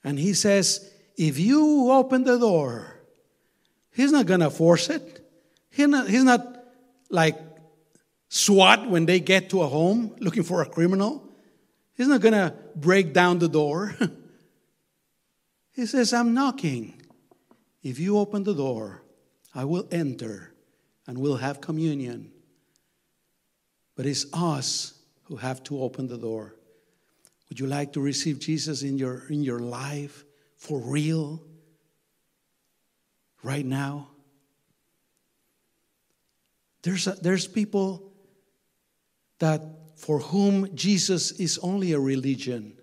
And 0.04 0.20
He 0.20 0.34
says, 0.34 0.88
if 1.16 1.40
you 1.40 1.90
open 1.90 2.22
the 2.22 2.38
door, 2.38 3.00
He's 3.90 4.12
not 4.12 4.26
going 4.26 4.40
to 4.40 4.50
force 4.50 4.88
it. 4.88 5.18
He's 5.70 5.88
not, 5.88 6.08
he's 6.08 6.22
not 6.22 6.64
like 7.10 7.51
SWAT 8.34 8.88
when 8.88 9.04
they 9.04 9.20
get 9.20 9.50
to 9.50 9.60
a 9.60 9.68
home 9.68 10.16
looking 10.18 10.42
for 10.42 10.62
a 10.62 10.66
criminal. 10.66 11.22
He's 11.92 12.08
not 12.08 12.22
going 12.22 12.32
to 12.32 12.54
break 12.74 13.12
down 13.12 13.38
the 13.38 13.48
door. 13.48 13.94
he 15.72 15.84
says, 15.84 16.14
I'm 16.14 16.32
knocking. 16.32 16.94
If 17.82 17.98
you 17.98 18.16
open 18.16 18.44
the 18.44 18.54
door, 18.54 19.02
I 19.54 19.66
will 19.66 19.86
enter 19.90 20.54
and 21.06 21.18
we'll 21.18 21.36
have 21.36 21.60
communion. 21.60 22.32
But 23.96 24.06
it's 24.06 24.24
us 24.32 24.94
who 25.24 25.36
have 25.36 25.62
to 25.64 25.82
open 25.82 26.08
the 26.08 26.16
door. 26.16 26.56
Would 27.50 27.60
you 27.60 27.66
like 27.66 27.92
to 27.92 28.00
receive 28.00 28.38
Jesus 28.38 28.82
in 28.82 28.96
your, 28.96 29.28
in 29.28 29.42
your 29.42 29.60
life 29.60 30.24
for 30.56 30.78
real 30.80 31.42
right 33.42 33.66
now? 33.66 34.08
There's, 36.80 37.06
a, 37.06 37.12
there's 37.12 37.46
people 37.46 38.08
that 39.42 39.60
for 39.96 40.20
whom 40.20 40.72
Jesus 40.76 41.32
is 41.32 41.58
only 41.64 41.94
a 41.94 41.98
religion. 41.98 42.74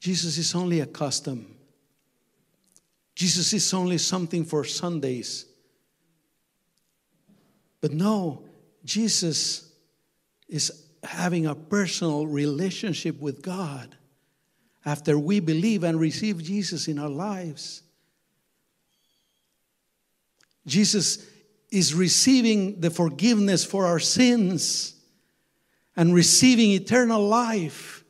Jesus 0.00 0.38
is 0.38 0.56
only 0.56 0.80
a 0.80 0.86
custom. 0.86 1.54
Jesus 3.14 3.52
is 3.52 3.72
only 3.72 3.98
something 3.98 4.44
for 4.44 4.64
Sundays. 4.64 5.46
But 7.80 7.92
no, 7.92 8.42
Jesus 8.84 9.70
is 10.48 10.82
having 11.04 11.46
a 11.46 11.54
personal 11.54 12.26
relationship 12.26 13.20
with 13.20 13.40
God 13.40 13.94
after 14.84 15.16
we 15.16 15.38
believe 15.38 15.84
and 15.84 16.00
receive 16.00 16.42
Jesus 16.42 16.88
in 16.88 16.98
our 16.98 17.08
lives. 17.08 17.82
Jesus 20.66 21.24
is 21.70 21.94
receiving 21.94 22.80
the 22.80 22.90
forgiveness 22.90 23.64
for 23.64 23.86
our 23.86 24.00
sins 24.00 24.94
and 25.96 26.14
receiving 26.14 26.72
eternal 26.72 27.26
life. 27.26 28.04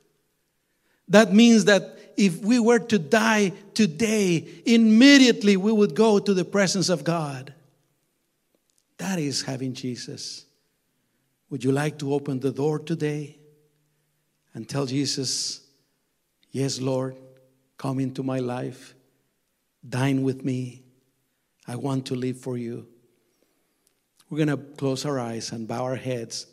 That 1.08 1.32
means 1.32 1.66
that 1.66 1.96
if 2.16 2.38
we 2.40 2.58
were 2.58 2.78
to 2.78 2.98
die 2.98 3.52
today, 3.74 4.46
immediately 4.64 5.56
we 5.56 5.70
would 5.70 5.94
go 5.94 6.18
to 6.18 6.34
the 6.34 6.44
presence 6.44 6.88
of 6.88 7.04
God. 7.04 7.54
That 8.98 9.18
is 9.18 9.42
having 9.42 9.74
Jesus. 9.74 10.46
Would 11.50 11.62
you 11.62 11.72
like 11.72 11.98
to 11.98 12.12
open 12.12 12.40
the 12.40 12.50
door 12.50 12.78
today 12.78 13.38
and 14.54 14.68
tell 14.68 14.86
Jesus, 14.86 15.60
Yes, 16.50 16.80
Lord, 16.80 17.16
come 17.76 18.00
into 18.00 18.22
my 18.22 18.38
life, 18.38 18.94
dine 19.86 20.22
with 20.22 20.44
me. 20.44 20.82
I 21.68 21.76
want 21.76 22.06
to 22.06 22.14
live 22.14 22.38
for 22.38 22.56
you. 22.56 22.86
We're 24.30 24.44
going 24.44 24.56
to 24.58 24.74
close 24.76 25.04
our 25.04 25.18
eyes 25.18 25.52
and 25.52 25.68
bow 25.68 25.84
our 25.84 25.96
heads. 25.96 26.46